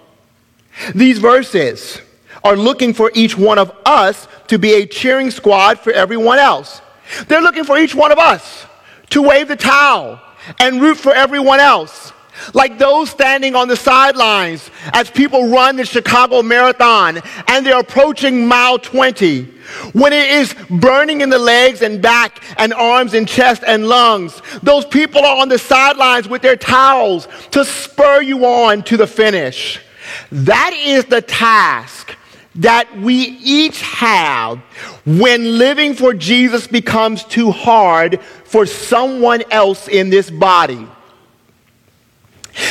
These 0.95 1.19
verses 1.19 2.01
are 2.45 2.57
looking 2.57 2.95
for 2.95 3.11
each 3.15 3.37
one 3.37 3.59
of 3.59 3.73
us 3.85 4.29
to 4.49 4.59
be 4.59 4.75
a 4.75 4.87
cheering 4.87 5.31
squad 5.31 5.79
for 5.79 5.93
everyone 5.93 6.39
else. 6.39 6.81
They're 7.29 7.43
looking 7.43 7.65
for 7.65 7.79
each 7.79 7.95
one 7.95 8.13
of 8.13 8.19
us 8.19 8.67
to 9.11 9.23
wave 9.23 9.49
the 9.49 9.57
towel 9.57 10.21
and 10.61 10.81
root 10.81 10.97
for 10.97 11.13
everyone 11.13 11.61
else. 11.61 12.13
Like 12.55 12.79
those 12.79 13.11
standing 13.11 13.55
on 13.55 13.69
the 13.69 13.77
sidelines 13.77 14.71
as 14.93 15.11
people 15.11 15.49
run 15.49 15.77
the 15.77 15.85
Chicago 15.85 16.43
Marathon 16.43 17.21
and 17.49 17.67
they're 17.67 17.81
approaching 17.81 18.47
mile 18.47 18.79
20 18.79 19.57
when 19.93 20.13
it 20.13 20.31
is 20.31 20.55
burning 20.71 21.21
in 21.21 21.29
the 21.29 21.39
legs 21.39 21.83
and 21.83 22.01
back 22.01 22.43
and 22.57 22.73
arms 22.73 23.15
and 23.15 23.27
chest 23.27 23.65
and 23.67 23.89
lungs, 23.89 24.41
those 24.63 24.85
people 24.85 25.25
are 25.25 25.39
on 25.39 25.49
the 25.49 25.59
sidelines 25.59 26.29
with 26.29 26.43
their 26.43 26.57
towels 26.57 27.27
to 27.51 27.65
spur 27.65 28.23
you 28.23 28.45
on 28.47 28.83
to 28.85 28.97
the 28.97 29.07
finish. 29.07 29.81
That 30.31 30.73
is 30.75 31.07
the 31.07 31.21
task 31.21 32.17
that 32.57 32.97
we 32.99 33.15
each 33.15 33.83
have 33.83 34.59
when 35.05 35.59
living 35.59 35.95
for 35.95 36.15
Jesus 36.15 36.67
becomes 36.67 37.25
too 37.25 37.51
hard 37.51 38.21
for 38.45 38.65
someone 38.67 39.43
else 39.51 39.89
in 39.89 40.11
this 40.11 40.31
body. 40.31 40.87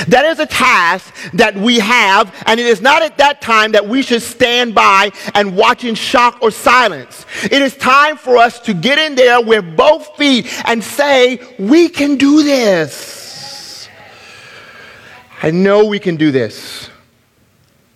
That 0.08 0.26
is 0.26 0.40
a 0.40 0.46
task 0.46 1.14
that 1.34 1.56
we 1.56 1.80
have, 1.80 2.34
and 2.46 2.60
it 2.60 2.66
is 2.66 2.82
not 2.82 3.02
at 3.02 3.18
that 3.18 3.42
time 3.42 3.72
that 3.74 3.88
we 3.88 4.02
should 4.02 4.22
stand 4.22 4.74
by 4.74 5.12
and 5.34 5.56
watch 5.56 5.84
in 5.84 5.96
shock 5.96 6.40
or 6.42 6.52
silence. 6.52 7.26
It 7.44 7.62
is 7.62 7.76
time 7.78 8.18
for 8.18 8.38
us 8.38 8.60
to 8.62 8.74
get 8.74 8.98
in 8.98 9.16
there 9.16 9.42
with 9.42 9.76
both 9.76 10.16
feet 10.18 10.48
and 10.66 10.84
say, 10.84 11.40
We 11.60 11.90
can 11.90 12.18
do 12.18 12.44
this. 12.44 13.88
I 15.42 15.52
know 15.52 15.86
we 15.86 16.00
can 16.00 16.16
do 16.16 16.32
this. 16.32 16.90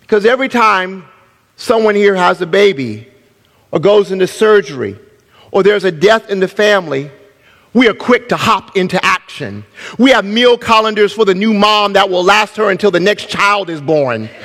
Because 0.00 0.26
every 0.26 0.48
time 0.48 1.04
someone 1.56 1.94
here 1.94 2.14
has 2.14 2.40
a 2.40 2.46
baby, 2.46 3.08
or 3.72 3.80
goes 3.80 4.12
into 4.12 4.26
surgery, 4.26 4.98
or 5.50 5.62
there's 5.62 5.84
a 5.84 5.92
death 5.92 6.30
in 6.30 6.40
the 6.40 6.48
family, 6.48 7.10
we 7.72 7.88
are 7.88 7.94
quick 7.94 8.28
to 8.30 8.36
hop 8.36 8.76
into 8.76 9.02
action. 9.04 9.64
We 9.98 10.10
have 10.10 10.24
meal 10.24 10.58
calendars 10.58 11.12
for 11.12 11.24
the 11.24 11.34
new 11.34 11.54
mom 11.54 11.92
that 11.92 12.10
will 12.10 12.24
last 12.24 12.56
her 12.56 12.70
until 12.70 12.90
the 12.90 12.98
next 12.98 13.28
child 13.28 13.70
is 13.70 13.80
born. 13.80 14.28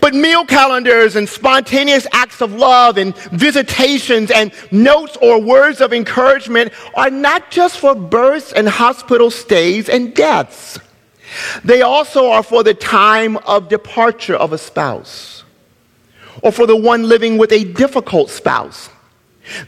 but 0.00 0.14
meal 0.14 0.44
calendars 0.44 1.16
and 1.16 1.26
spontaneous 1.26 2.06
acts 2.12 2.42
of 2.42 2.52
love 2.52 2.98
and 2.98 3.16
visitations 3.16 4.30
and 4.30 4.52
notes 4.70 5.16
or 5.22 5.40
words 5.40 5.80
of 5.80 5.94
encouragement 5.94 6.70
are 6.94 7.10
not 7.10 7.50
just 7.50 7.78
for 7.78 7.94
births 7.94 8.52
and 8.52 8.68
hospital 8.68 9.30
stays 9.30 9.88
and 9.88 10.14
deaths. 10.14 10.78
They 11.64 11.80
also 11.80 12.30
are 12.30 12.42
for 12.42 12.62
the 12.62 12.74
time 12.74 13.38
of 13.38 13.70
departure 13.70 14.36
of 14.36 14.52
a 14.52 14.58
spouse 14.58 15.44
or 16.42 16.52
for 16.52 16.66
the 16.66 16.76
one 16.76 17.04
living 17.04 17.38
with 17.38 17.52
a 17.52 17.64
difficult 17.64 18.28
spouse 18.28 18.90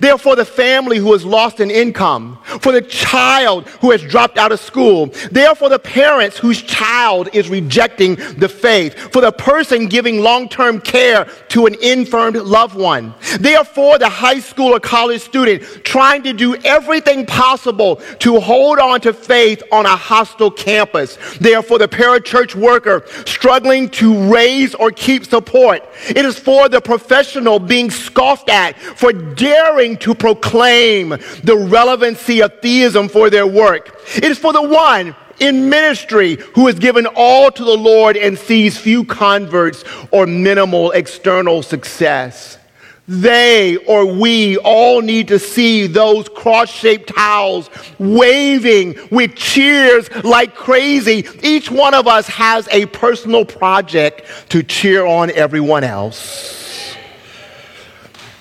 Therefore, 0.01 0.37
the 0.37 0.45
family 0.45 0.99
who 0.99 1.13
has 1.13 1.25
lost 1.25 1.61
an 1.61 1.71
income, 1.71 2.39
for 2.61 2.73
the 2.73 2.83
child 2.83 3.69
who 3.81 3.91
has 3.91 4.03
dropped 4.03 4.39
out 4.39 4.53
of 4.53 4.61
school, 4.61 5.07
therefore, 5.31 5.69
the 5.69 5.79
parents 5.79 6.39
whose 6.39 6.63
child 6.63 7.29
is 7.33 7.49
rejecting 7.49 8.17
the 8.37 8.49
faith, 8.49 8.97
for 9.13 9.21
the 9.21 9.33
person 9.33 9.87
giving 9.87 10.21
long 10.21 10.49
term 10.49 10.81
care 10.81 11.27
to 11.49 11.67
an 11.67 11.77
infirmed 11.83 12.37
loved 12.37 12.75
one, 12.75 13.15
therefore, 13.41 13.99
the 13.99 14.09
high 14.09 14.41
school 14.41 14.75
or 14.75 14.81
college 14.81 15.21
student 15.21 15.63
trying 15.85 16.23
to 16.23 16.33
do 16.33 16.57
everything 16.65 17.25
possible 17.27 17.97
to 18.19 18.41
hold 18.41 18.79
on 18.79 19.01
to 19.01 19.13
faith 19.13 19.63
on 19.71 19.87
a 19.87 19.97
hostile 19.97 20.51
campus, 20.51 21.19
therefore, 21.41 21.79
the 21.79 21.89
parachurch 21.89 22.55
worker 22.55 23.05
struggling 23.27 23.89
to 23.89 24.33
raise 24.33 24.75
or 24.75 24.91
keep 24.91 25.25
support. 25.25 25.83
It 26.09 26.25
is 26.25 26.39
for 26.39 26.69
the 26.69 26.81
professional 26.81 27.59
being 27.59 27.91
scoffed 27.91 28.49
at 28.49 28.77
for 28.79 29.13
daring 29.13 29.68
daring 29.69 29.97
to 29.99 30.15
proclaim 30.15 31.11
the 31.45 31.67
relevancy 31.69 32.43
of 32.43 32.61
theism 32.61 33.09
for 33.09 33.31
their 33.31 33.47
work. 33.47 34.01
It 34.17 34.25
is 34.25 34.39
for 34.39 34.53
the 34.53 34.63
one 34.63 35.15
in 35.41 35.69
ministry 35.69 36.37
who 36.55 36.67
has 36.67 36.79
given 36.79 37.07
all 37.15 37.51
to 37.51 37.65
the 37.65 37.77
Lord 37.77 38.17
and 38.17 38.39
sees 38.39 38.77
few 38.77 39.05
converts 39.05 39.85
or 40.11 40.27
minimal 40.27 40.91
external 40.93 41.63
success. 41.63 42.59
They 43.07 43.77
or 43.77 44.05
we 44.05 44.59
all 44.59 45.01
need 45.01 45.29
to 45.29 45.39
see 45.39 45.87
those 45.87 46.29
cross 46.29 46.71
shaped 46.71 47.15
towels 47.15 47.71
waving 47.99 48.97
with 49.11 49.35
cheers 49.35 50.11
like 50.25 50.55
crazy. 50.55 51.27
Each 51.43 51.71
one 51.71 51.95
of 51.95 52.07
us 52.07 52.27
has 52.29 52.69
a 52.71 52.85
personal 52.87 53.47
project 53.47 54.51
to 54.51 54.63
cheer 54.63 55.07
on 55.07 55.31
everyone 55.31 55.85
else. 55.85 56.59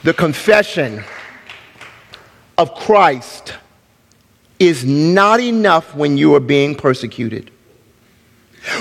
The 0.04 0.14
confession 0.14 1.04
of 2.58 2.74
Christ 2.76 3.54
is 4.60 4.84
not 4.84 5.40
enough 5.40 5.96
when 5.96 6.18
you 6.18 6.34
are 6.36 6.40
being 6.40 6.76
persecuted. 6.76 7.52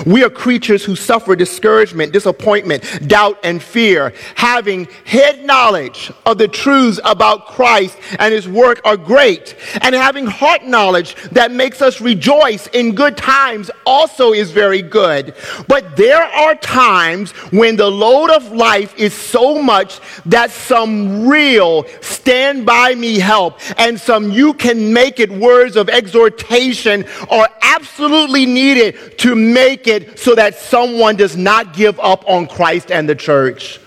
We 0.05 0.25
are 0.25 0.31
creatures 0.31 0.85
who 0.85 0.97
suffer 0.97 1.37
discouragement, 1.37 2.13
disappointment, 2.13 3.09
doubt, 3.09 3.39
and 3.43 3.63
fear. 3.63 4.13
Having 4.35 4.89
head 5.05 5.45
knowledge 5.45 6.11
of 6.25 6.39
the 6.39 6.49
truths 6.49 7.01
about 7.05 7.47
Christ 7.47 7.99
and 8.19 8.33
his 8.33 8.49
work 8.49 8.81
are 8.85 8.97
great. 8.97 9.57
And 9.83 9.95
having 9.95 10.27
heart 10.27 10.65
knowledge 10.65 11.15
that 11.33 11.51
makes 11.51 11.83
us 11.83 12.01
rejoice 12.01 12.67
in 12.69 12.95
good 12.95 13.17
times 13.17 13.71
also 13.85 14.33
is 14.33 14.51
very 14.51 14.83
good. 14.83 15.35
But 15.69 15.97
there 15.97 16.23
are 16.23 16.55
times 16.57 17.33
when 17.53 17.77
the 17.77 17.91
load 17.91 18.31
of 18.31 18.53
life 18.53 18.97
is 18.99 19.15
so 19.15 19.61
much 19.63 20.01
that 20.27 20.51
some 20.51 21.27
real 21.27 21.85
stand 22.01 22.67
by 22.67 22.95
me 22.95 23.19
help 23.19 23.61
and 23.79 24.01
some 24.01 24.31
you 24.31 24.55
can 24.55 24.93
make 24.93 25.21
it 25.21 25.31
words 25.31 25.77
of 25.77 25.89
exhortation 25.89 27.05
are 27.31 27.49
absolutely 27.63 28.47
needed 28.47 29.19
to 29.19 29.35
make 29.35 29.76
make 29.77 29.87
it 29.87 30.19
so 30.19 30.35
that 30.35 30.55
someone 30.55 31.17
does 31.17 31.37
not 31.37 31.75
give 31.75 31.99
up 32.01 32.29
on 32.29 32.47
Christ 32.47 32.91
and 32.91 33.09
the 33.09 33.15
church. 33.15 33.79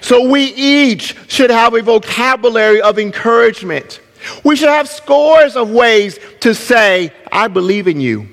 So 0.00 0.28
we 0.28 0.44
each 0.54 1.14
should 1.28 1.50
have 1.50 1.74
a 1.74 1.82
vocabulary 1.82 2.80
of 2.80 2.98
encouragement. 2.98 4.00
We 4.42 4.56
should 4.56 4.68
have 4.70 4.88
scores 4.88 5.56
of 5.56 5.70
ways 5.70 6.18
to 6.40 6.54
say, 6.54 7.12
I 7.30 7.48
believe 7.48 7.88
in 7.88 8.00
you. 8.00 8.28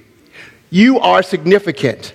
You 0.70 1.00
are 1.00 1.22
significant. 1.22 2.14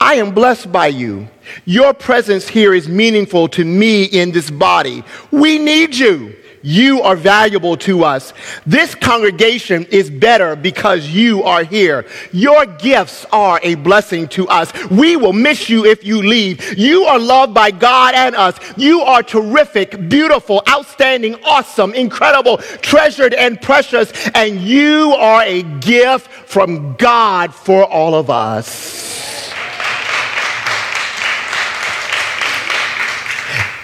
I 0.00 0.14
am 0.14 0.32
blessed 0.32 0.72
by 0.72 0.86
you. 0.86 1.28
Your 1.66 1.92
presence 1.92 2.48
here 2.48 2.72
is 2.72 2.88
meaningful 2.88 3.48
to 3.48 3.64
me 3.64 4.04
in 4.04 4.30
this 4.30 4.50
body. 4.50 5.02
We 5.30 5.58
need 5.58 5.94
you. 5.94 6.36
You 6.68 7.00
are 7.00 7.16
valuable 7.16 7.78
to 7.78 8.04
us. 8.04 8.34
This 8.66 8.94
congregation 8.94 9.86
is 9.86 10.10
better 10.10 10.54
because 10.54 11.08
you 11.08 11.42
are 11.42 11.64
here. 11.64 12.04
Your 12.30 12.66
gifts 12.66 13.24
are 13.32 13.58
a 13.62 13.76
blessing 13.76 14.28
to 14.28 14.46
us. 14.48 14.70
We 14.90 15.16
will 15.16 15.32
miss 15.32 15.70
you 15.70 15.86
if 15.86 16.04
you 16.04 16.22
leave. 16.22 16.76
You 16.78 17.04
are 17.04 17.18
loved 17.18 17.54
by 17.54 17.70
God 17.70 18.14
and 18.14 18.36
us. 18.36 18.58
You 18.76 19.00
are 19.00 19.22
terrific, 19.22 20.10
beautiful, 20.10 20.62
outstanding, 20.68 21.36
awesome, 21.42 21.94
incredible, 21.94 22.58
treasured, 22.58 23.32
and 23.32 23.58
precious. 23.62 24.12
And 24.34 24.60
you 24.60 25.14
are 25.16 25.44
a 25.44 25.62
gift 25.62 26.28
from 26.28 26.96
God 26.96 27.54
for 27.54 27.84
all 27.84 28.14
of 28.14 28.28
us. 28.28 29.54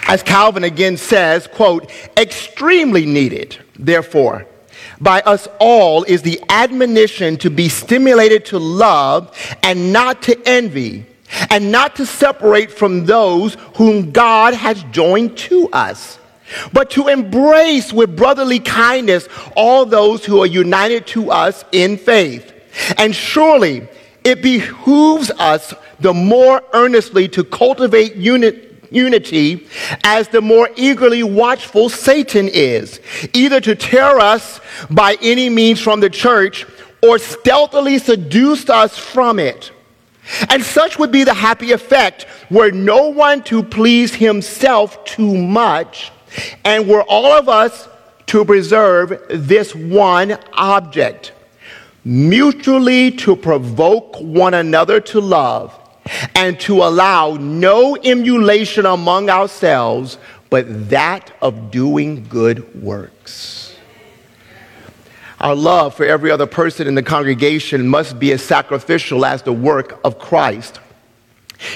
As 0.07 0.23
Calvin 0.23 0.63
again 0.63 0.97
says, 0.97 1.47
quote, 1.47 1.91
extremely 2.17 3.05
needed, 3.05 3.57
therefore, 3.77 4.45
by 5.01 5.21
us 5.21 5.47
all 5.59 6.03
is 6.03 6.21
the 6.21 6.41
admonition 6.49 7.37
to 7.37 7.49
be 7.49 7.69
stimulated 7.69 8.45
to 8.45 8.59
love 8.59 9.35
and 9.63 9.91
not 9.91 10.21
to 10.23 10.39
envy, 10.45 11.05
and 11.49 11.71
not 11.71 11.95
to 11.95 12.05
separate 12.05 12.71
from 12.71 13.05
those 13.05 13.55
whom 13.75 14.11
God 14.11 14.53
has 14.53 14.83
joined 14.91 15.37
to 15.37 15.69
us, 15.69 16.19
but 16.71 16.91
to 16.91 17.07
embrace 17.07 17.91
with 17.91 18.15
brotherly 18.15 18.59
kindness 18.59 19.27
all 19.55 19.85
those 19.85 20.23
who 20.23 20.39
are 20.41 20.47
united 20.47 21.07
to 21.07 21.31
us 21.31 21.65
in 21.71 21.97
faith. 21.97 22.53
And 22.97 23.13
surely 23.15 23.87
it 24.23 24.41
behooves 24.41 25.31
us 25.31 25.73
the 25.99 26.13
more 26.13 26.61
earnestly 26.73 27.27
to 27.29 27.43
cultivate 27.43 28.15
unity 28.15 28.64
unity 28.91 29.67
as 30.03 30.27
the 30.27 30.41
more 30.41 30.69
eagerly 30.75 31.23
watchful 31.23 31.89
Satan 31.89 32.47
is, 32.47 32.99
either 33.33 33.59
to 33.61 33.75
tear 33.75 34.19
us 34.19 34.59
by 34.89 35.17
any 35.21 35.49
means 35.49 35.79
from 35.79 35.99
the 35.99 36.09
church 36.09 36.65
or 37.03 37.19
stealthily 37.19 37.97
seduce 37.99 38.69
us 38.69 38.97
from 38.97 39.39
it. 39.39 39.71
And 40.49 40.63
such 40.63 40.97
would 40.97 41.11
be 41.11 41.23
the 41.23 41.33
happy 41.33 41.71
effect 41.71 42.25
were 42.49 42.71
no 42.71 43.09
one 43.09 43.43
to 43.43 43.61
please 43.61 44.15
himself 44.15 45.03
too 45.05 45.37
much, 45.37 46.11
and 46.63 46.87
were 46.87 47.03
all 47.03 47.31
of 47.31 47.47
us 47.47 47.87
to 48.27 48.43
preserve 48.43 49.21
this 49.29 49.75
one 49.75 50.37
object 50.53 51.31
mutually 52.05 53.09
to 53.09 53.35
provoke 53.35 54.15
one 54.21 54.53
another 54.53 54.99
to 55.01 55.19
love 55.19 55.77
and 56.35 56.59
to 56.61 56.83
allow 56.83 57.37
no 57.39 57.95
emulation 57.95 58.85
among 58.85 59.29
ourselves, 59.29 60.17
but 60.49 60.89
that 60.89 61.31
of 61.41 61.71
doing 61.71 62.25
good 62.29 62.81
works. 62.81 63.75
Our 65.39 65.55
love 65.55 65.95
for 65.95 66.05
every 66.05 66.31
other 66.31 66.45
person 66.45 66.87
in 66.87 66.95
the 66.95 67.03
congregation 67.03 67.87
must 67.87 68.19
be 68.19 68.31
as 68.31 68.41
sacrificial 68.41 69.25
as 69.25 69.43
the 69.43 69.51
work 69.51 69.99
of 70.03 70.17
Christ. 70.17 70.79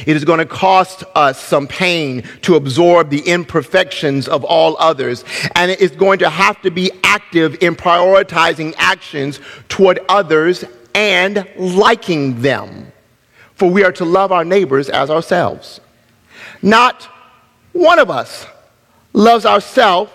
It 0.05 0.15
is 0.15 0.25
going 0.25 0.39
to 0.39 0.45
cost 0.45 1.03
us 1.15 1.41
some 1.41 1.67
pain 1.67 2.23
to 2.41 2.55
absorb 2.55 3.09
the 3.09 3.21
imperfections 3.21 4.27
of 4.27 4.43
all 4.43 4.77
others, 4.79 5.23
and 5.55 5.71
it 5.71 5.81
is 5.81 5.91
going 5.91 6.19
to 6.19 6.29
have 6.29 6.61
to 6.61 6.71
be 6.71 6.91
active 7.03 7.61
in 7.61 7.75
prioritizing 7.75 8.73
actions 8.77 9.39
toward 9.67 9.99
others 10.09 10.63
and 10.93 11.47
liking 11.57 12.41
them 12.41 12.88
for 13.59 13.69
we 13.69 13.83
are 13.83 13.91
to 13.91 14.05
love 14.05 14.31
our 14.31 14.45
neighbors 14.45 14.89
as 14.89 15.09
ourselves. 15.09 15.81
Not 16.61 17.03
one 17.73 17.99
of 17.99 18.09
us 18.09 18.47
loves 19.13 19.45
ourselves 19.45 20.11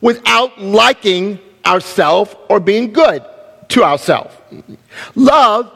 without 0.00 0.60
liking 0.60 1.38
ourselves 1.64 2.34
or 2.48 2.58
being 2.58 2.92
good 2.92 3.24
to 3.68 3.84
ourselves. 3.84 4.34
Love 5.14 5.72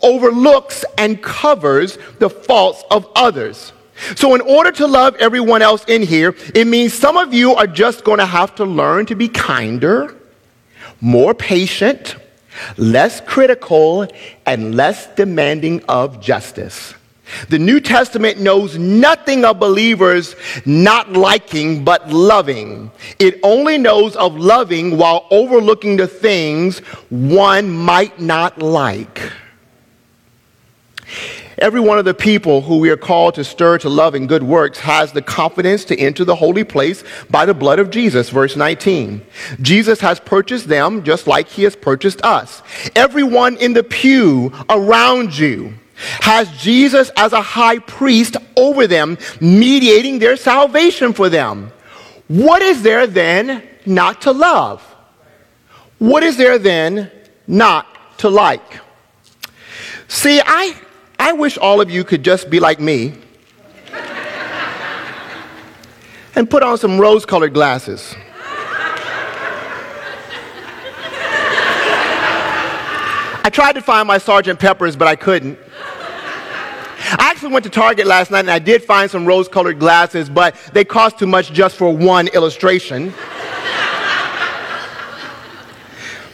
overlooks 0.00 0.84
and 0.96 1.20
covers 1.20 1.98
the 2.20 2.30
faults 2.30 2.84
of 2.90 3.10
others. 3.16 3.72
So, 4.14 4.36
in 4.36 4.40
order 4.42 4.70
to 4.72 4.86
love 4.86 5.16
everyone 5.16 5.60
else 5.60 5.84
in 5.88 6.02
here, 6.02 6.36
it 6.54 6.68
means 6.68 6.94
some 6.94 7.16
of 7.16 7.34
you 7.34 7.56
are 7.56 7.66
just 7.66 8.04
going 8.04 8.18
to 8.18 8.26
have 8.26 8.54
to 8.54 8.64
learn 8.64 9.06
to 9.06 9.16
be 9.16 9.28
kinder, 9.28 10.14
more 11.00 11.34
patient, 11.34 12.14
less 12.76 13.20
critical, 13.20 14.06
and 14.46 14.74
less 14.74 15.06
demanding 15.14 15.82
of 15.88 16.20
justice. 16.20 16.94
The 17.50 17.58
New 17.58 17.80
Testament 17.80 18.40
knows 18.40 18.78
nothing 18.78 19.44
of 19.44 19.58
believers 19.58 20.34
not 20.64 21.12
liking 21.12 21.84
but 21.84 22.08
loving. 22.10 22.90
It 23.18 23.38
only 23.42 23.76
knows 23.76 24.16
of 24.16 24.36
loving 24.36 24.96
while 24.96 25.26
overlooking 25.30 25.96
the 25.96 26.06
things 26.06 26.78
one 27.10 27.70
might 27.70 28.18
not 28.20 28.60
like. 28.62 29.20
Every 31.58 31.80
one 31.80 31.98
of 31.98 32.04
the 32.04 32.14
people 32.14 32.62
who 32.62 32.78
we 32.78 32.90
are 32.90 32.96
called 32.96 33.34
to 33.34 33.44
stir 33.44 33.78
to 33.78 33.88
love 33.88 34.14
and 34.14 34.28
good 34.28 34.42
works 34.42 34.78
has 34.78 35.12
the 35.12 35.22
confidence 35.22 35.84
to 35.86 35.98
enter 35.98 36.24
the 36.24 36.36
holy 36.36 36.64
place 36.64 37.02
by 37.30 37.46
the 37.46 37.54
blood 37.54 37.78
of 37.78 37.90
Jesus. 37.90 38.30
Verse 38.30 38.56
19. 38.56 39.24
Jesus 39.60 40.00
has 40.00 40.20
purchased 40.20 40.68
them 40.68 41.02
just 41.02 41.26
like 41.26 41.48
he 41.48 41.64
has 41.64 41.74
purchased 41.74 42.24
us. 42.24 42.62
Everyone 42.94 43.56
in 43.56 43.72
the 43.72 43.82
pew 43.82 44.52
around 44.70 45.36
you 45.36 45.74
has 46.20 46.50
Jesus 46.60 47.10
as 47.16 47.32
a 47.32 47.42
high 47.42 47.80
priest 47.80 48.36
over 48.56 48.86
them, 48.86 49.18
mediating 49.40 50.20
their 50.20 50.36
salvation 50.36 51.12
for 51.12 51.28
them. 51.28 51.72
What 52.28 52.62
is 52.62 52.82
there 52.82 53.06
then 53.06 53.66
not 53.84 54.22
to 54.22 54.32
love? 54.32 54.82
What 55.98 56.22
is 56.22 56.36
there 56.36 56.58
then 56.58 57.10
not 57.46 58.18
to 58.18 58.28
like? 58.28 58.80
See, 60.06 60.40
I, 60.44 60.74
I 61.18 61.32
wish 61.32 61.58
all 61.58 61.80
of 61.80 61.90
you 61.90 62.04
could 62.04 62.22
just 62.22 62.48
be 62.48 62.60
like 62.60 62.80
me 62.80 63.14
and 66.34 66.48
put 66.48 66.62
on 66.62 66.78
some 66.78 67.00
rose 67.00 67.26
colored 67.26 67.52
glasses. 67.52 68.14
I 73.44 73.50
tried 73.50 73.72
to 73.72 73.80
find 73.80 74.06
my 74.06 74.18
Sergeant 74.18 74.60
Peppers, 74.60 74.94
but 74.94 75.08
I 75.08 75.16
couldn't. 75.16 75.58
I 77.10 77.30
actually 77.30 77.52
went 77.52 77.64
to 77.64 77.70
Target 77.70 78.06
last 78.06 78.30
night 78.30 78.40
and 78.40 78.50
I 78.50 78.58
did 78.58 78.84
find 78.84 79.10
some 79.10 79.24
rose 79.24 79.48
colored 79.48 79.78
glasses, 79.78 80.28
but 80.28 80.54
they 80.74 80.84
cost 80.84 81.18
too 81.18 81.26
much 81.26 81.52
just 81.52 81.76
for 81.76 81.94
one 81.94 82.28
illustration. 82.28 83.12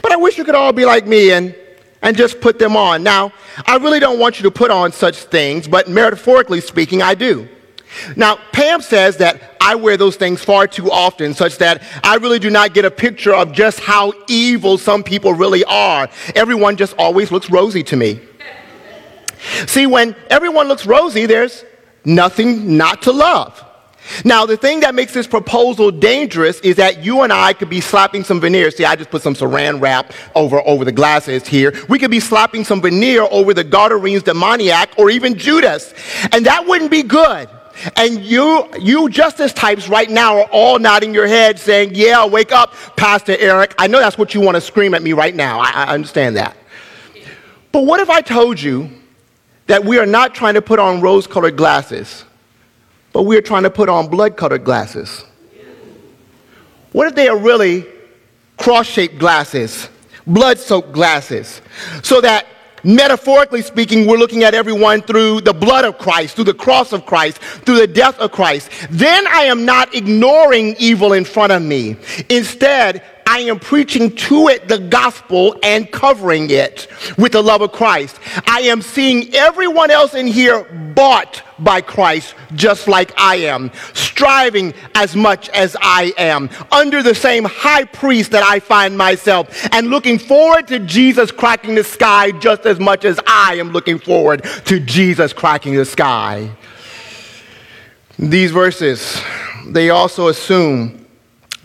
but 0.03 0.13
I 0.13 0.17
wish 0.17 0.37
you 0.37 0.45
could 0.45 0.57
all 0.57 0.73
be 0.73 0.85
like 0.85 1.07
me 1.07 1.31
and, 1.31 1.55
and 2.05 2.17
just 2.17 2.41
put 2.41 2.59
them 2.59 2.77
on. 2.77 3.03
Now, 3.03 3.33
I 3.67 3.79
really 3.79 3.99
don't 3.99 4.21
want 4.21 4.39
you 4.39 4.45
to 4.45 4.51
put 4.51 4.71
on 4.71 4.93
such 4.93 5.17
things, 5.17 5.67
but 5.67 5.89
metaphorically 5.89 6.61
speaking, 6.61 7.03
I 7.03 7.15
do. 7.15 7.49
Now, 8.15 8.39
Pam 8.53 8.83
says 8.83 9.17
that 9.17 9.57
I 9.61 9.75
wear 9.75 9.97
those 9.97 10.17
things 10.17 10.45
far 10.45 10.67
too 10.67 10.91
often, 10.91 11.33
such 11.33 11.59
that 11.59 11.83
I 12.05 12.17
really 12.17 12.39
do 12.39 12.51
not 12.51 12.75
get 12.75 12.85
a 12.85 12.91
picture 12.91 13.35
of 13.35 13.53
just 13.53 13.81
how 13.81 14.13
evil 14.29 14.77
some 14.79 15.03
people 15.03 15.33
really 15.33 15.65
are. 15.65 16.09
Everyone 16.35 16.77
just 16.77 16.95
always 16.99 17.33
looks 17.33 17.51
rosy 17.51 17.83
to 17.85 17.97
me. 17.97 18.21
See, 19.67 19.87
when 19.87 20.15
everyone 20.29 20.69
looks 20.69 20.87
rosy, 20.87 21.27
there's 21.27 21.65
nothing 22.05 22.77
not 22.77 23.03
to 23.03 23.13
love. 23.13 23.65
Now, 24.25 24.47
the 24.47 24.57
thing 24.57 24.81
that 24.81 24.95
makes 24.95 25.15
this 25.15 25.27
proposal 25.27 25.91
dangerous 25.91 26.61
is 26.61 26.77
that 26.77 27.05
you 27.05 27.23
and 27.23 27.33
I 27.33 27.53
could 27.53 27.71
be 27.71 27.81
slapping 27.81 28.25
some 28.25 28.41
veneer. 28.41 28.71
See, 28.71 28.85
I 28.85 28.97
just 28.97 29.11
put 29.11 29.23
some 29.23 29.35
saran 29.35 29.81
wrap 29.81 30.13
over, 30.35 30.61
over 30.67 30.85
the 30.85 30.93
glasses 30.93 31.47
here. 31.47 31.73
We 31.89 31.99
could 31.99 32.11
be 32.11 32.21
slapping 32.21 32.65
some 32.65 32.81
veneer 32.81 33.23
over 33.31 33.55
the 33.55 33.65
Gadarenes 33.65 34.23
demoniac 34.23 34.95
or 34.99 35.11
even 35.11 35.37
Judas. 35.37 35.95
And 36.33 36.45
that 36.47 36.67
wouldn't 36.67 36.91
be 36.91 37.03
good. 37.03 37.49
And 37.97 38.21
you, 38.21 38.69
you 38.79 39.09
justice 39.09 39.53
types 39.53 39.89
right 39.89 40.09
now 40.09 40.39
are 40.39 40.49
all 40.53 40.79
nodding 40.79 41.13
your 41.13 41.27
head 41.27 41.59
saying, 41.59 41.93
yeah, 41.95 42.25
wake 42.25 42.53
up, 42.53 42.75
Pastor 42.97 43.37
Eric. 43.39 43.75
I 43.79 43.87
know 43.87 43.99
that's 43.99 44.17
what 44.17 44.35
you 44.35 44.41
want 44.41 44.55
to 44.57 44.61
scream 44.61 44.95
at 44.95 45.03
me 45.03 45.13
right 45.13 45.35
now. 45.35 45.59
I, 45.61 45.71
I 45.71 45.87
understand 45.89 46.37
that. 46.37 46.57
But 47.73 47.85
what 47.85 48.01
if 48.01 48.11
I 48.11 48.21
told 48.21 48.61
you 48.61 48.91
that 49.67 49.85
we 49.85 49.99
are 49.99 50.07
not 50.07 50.35
trying 50.35 50.55
to 50.55 50.63
put 50.63 50.79
on 50.79 51.01
rose 51.01 51.27
colored 51.27 51.57
glasses, 51.57 52.25
but 53.15 53.23
we 53.23 53.39
are 53.39 53.43
trying 53.43 53.63
to 53.63 53.71
put 53.71 53.89
on 53.89 54.09
blood 54.09 54.37
colored 54.37 54.65
glasses? 54.65 55.25
What 56.93 57.07
if 57.07 57.15
they 57.15 57.29
are 57.29 57.39
really 57.39 57.87
cross 58.59 58.87
shaped 58.87 59.19
glasses, 59.19 59.89
blood 60.27 60.59
soaked 60.59 60.93
glasses, 60.93 61.63
so 62.03 62.21
that 62.21 62.47
metaphorically 62.85 63.63
speaking, 63.63 64.07
we're 64.07 64.19
looking 64.19 64.43
at 64.43 64.53
everyone 64.53 65.01
through 65.01 65.41
the 65.41 65.55
blood 65.55 65.85
of 65.85 65.97
Christ, 65.97 66.35
through 66.35 66.45
the 66.45 66.55
cross 66.55 66.93
of 66.93 67.07
Christ, 67.07 67.39
through 67.39 67.79
the 67.79 67.87
death 67.87 68.19
of 68.19 68.31
Christ. 68.31 68.71
Then 68.91 69.27
I 69.29 69.45
am 69.45 69.65
not 69.65 69.95
ignoring 69.95 70.77
evil 70.79 71.15
in 71.15 71.25
front 71.25 71.53
of 71.53 71.63
me. 71.63 71.97
Instead, 72.29 73.03
I 73.27 73.41
am 73.41 73.59
preaching 73.59 74.15
to 74.17 74.49
it 74.49 74.69
the 74.69 74.79
gospel 74.79 75.57
and 75.63 75.91
covering 75.91 76.51
it 76.51 76.89
with 77.17 77.33
the 77.33 77.43
love 77.43 77.63
of 77.63 77.73
Christ. 77.73 78.19
I 78.47 78.61
am 78.61 78.83
seeing 78.83 79.35
everyone 79.35 79.91
else 79.91 80.15
in 80.15 80.27
here 80.27 80.65
bought 80.95 81.43
by 81.59 81.81
Christ 81.81 82.35
just 82.55 82.89
like 82.89 83.13
I 83.17 83.37
am, 83.37 83.71
striving 83.93 84.75
as 84.95 85.15
much 85.17 85.49
as 85.51 85.77
I 85.81 86.13
am, 86.19 86.51
under 86.71 87.03
the 87.03 87.15
same 87.15 87.45
high 87.45 87.85
priest 87.85 88.31
that 88.33 88.43
I 88.43 88.61
find 88.61 88.97
myself, 88.97 89.69
and 89.73 89.89
looking 89.89 90.19
forward 90.19 90.69
to 90.69 90.79
Jesus 90.81 91.31
cracking 91.31 91.75
the 91.75 91.85
sky 91.85 92.31
just 92.33 92.67
as 92.67 92.79
much 92.81 93.05
as 93.05 93.19
I 93.27 93.57
am 93.57 93.71
looking 93.71 93.99
forward 93.99 94.45
to 94.67 94.81
Jesus 94.81 95.33
cracking 95.33 95.75
the 95.75 95.85
sky. 95.85 96.51
These 98.19 98.53
verses, 98.53 99.21
they 99.67 99.91
also 99.91 100.29
assume 100.29 101.04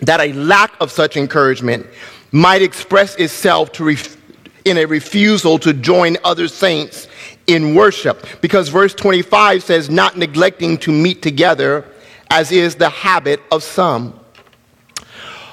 that 0.02 0.20
a 0.20 0.34
lack 0.34 0.74
of 0.80 0.91
such 0.91 1.18
encouragement 1.18 1.86
might 2.32 2.62
express 2.62 3.16
itself 3.16 3.80
ref- 3.80 4.18
in 4.66 4.78
a 4.78 4.86
refusal 4.86 5.58
to 5.60 5.74
join 5.74 6.18
other 6.24 6.47
saints 6.47 7.08
in 7.47 7.74
worship. 7.76 8.26
Because 8.41 8.70
verse 8.70 8.93
25 8.93 9.64
says, 9.64 9.89
not 9.89 10.18
neglecting 10.18 10.78
to 10.80 10.91
meet 10.91 11.22
together, 11.22 11.86
as 12.30 12.52
is 12.52 12.76
the 12.76 12.89
habit 12.89 13.41
of 13.52 13.64
some. 13.64 14.20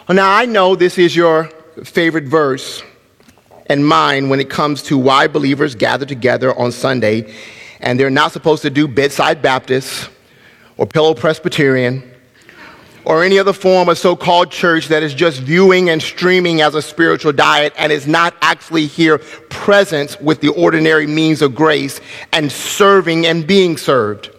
Now, 0.09 0.37
I 0.37 0.45
know 0.45 0.77
this 0.77 0.99
is 0.99 1.17
your 1.17 1.45
favorite 1.85 2.25
verse 2.25 2.83
and 3.69 3.87
mine 3.87 4.29
when 4.29 4.39
it 4.39 4.49
comes 4.49 4.83
to 4.85 4.97
why 4.97 5.27
believers 5.27 5.75
gather 5.75 6.07
together 6.07 6.57
on 6.57 6.71
Sunday 6.71 7.35
and 7.81 7.99
they're 7.99 8.11
not 8.11 8.33
supposed 8.33 8.63
to 8.63 8.71
do 8.71 8.87
bedside 8.87 9.43
Baptist 9.43 10.09
or 10.77 10.87
pillow 10.87 11.15
Presbyterian 11.15 12.09
or 13.07 13.23
any 13.23 13.39
other 13.39 13.53
form 13.53 13.89
of 13.89 13.97
so 13.97 14.17
called 14.17 14.51
church 14.51 14.89
that 14.89 15.03
is 15.05 15.15
just 15.15 15.41
viewing 15.41 15.89
and 15.91 16.03
streaming 16.03 16.61
as 16.61 16.75
a 16.75 16.83
spiritual 16.83 17.33
diet 17.33 17.73
and 17.79 17.93
is 17.93 18.07
not 18.07 18.35
actually 18.43 18.87
here 18.87 19.19
present 19.49 20.21
with 20.21 20.41
the 20.41 20.49
ordinary 20.49 21.07
means 21.07 21.41
of 21.41 21.55
grace 21.55 22.01
and 22.33 22.51
serving 22.51 23.25
and 23.25 23.47
being 23.47 23.77
served. 23.77 24.31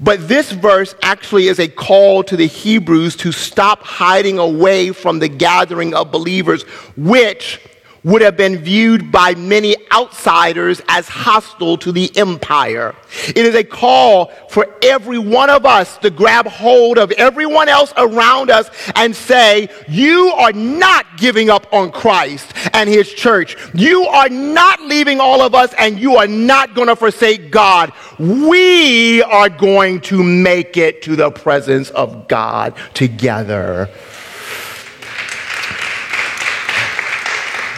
But 0.00 0.26
this 0.26 0.50
verse 0.50 0.96
actually 1.00 1.46
is 1.46 1.60
a 1.60 1.68
call 1.68 2.24
to 2.24 2.36
the 2.36 2.48
Hebrews 2.48 3.14
to 3.16 3.30
stop 3.30 3.84
hiding 3.84 4.40
away 4.40 4.90
from 4.90 5.20
the 5.20 5.28
gathering 5.28 5.94
of 5.94 6.10
believers, 6.10 6.64
which 6.96 7.60
would 8.02 8.22
have 8.22 8.36
been 8.36 8.58
viewed 8.58 9.12
by 9.12 9.36
many 9.36 9.75
outsiders 9.92 10.80
as 10.88 11.08
hostile 11.08 11.76
to 11.78 11.92
the 11.92 12.10
empire. 12.16 12.94
It 13.28 13.38
is 13.38 13.54
a 13.54 13.64
call 13.64 14.32
for 14.48 14.66
every 14.82 15.18
one 15.18 15.50
of 15.50 15.64
us 15.64 15.98
to 15.98 16.10
grab 16.10 16.46
hold 16.46 16.98
of 16.98 17.10
everyone 17.12 17.68
else 17.68 17.92
around 17.96 18.50
us 18.50 18.70
and 18.94 19.14
say, 19.14 19.68
You 19.88 20.32
are 20.36 20.52
not 20.52 21.18
giving 21.18 21.50
up 21.50 21.66
on 21.72 21.92
Christ 21.92 22.52
and 22.72 22.88
his 22.88 23.12
church. 23.12 23.56
You 23.74 24.04
are 24.04 24.28
not 24.28 24.80
leaving 24.82 25.20
all 25.20 25.40
of 25.40 25.54
us 25.54 25.74
and 25.78 25.98
you 25.98 26.16
are 26.16 26.26
not 26.26 26.74
going 26.74 26.88
to 26.88 26.96
forsake 26.96 27.50
God. 27.50 27.92
We 28.18 29.22
are 29.22 29.48
going 29.48 30.00
to 30.02 30.22
make 30.22 30.76
it 30.76 31.02
to 31.02 31.16
the 31.16 31.30
presence 31.30 31.90
of 31.90 32.28
God 32.28 32.74
together. 32.94 33.90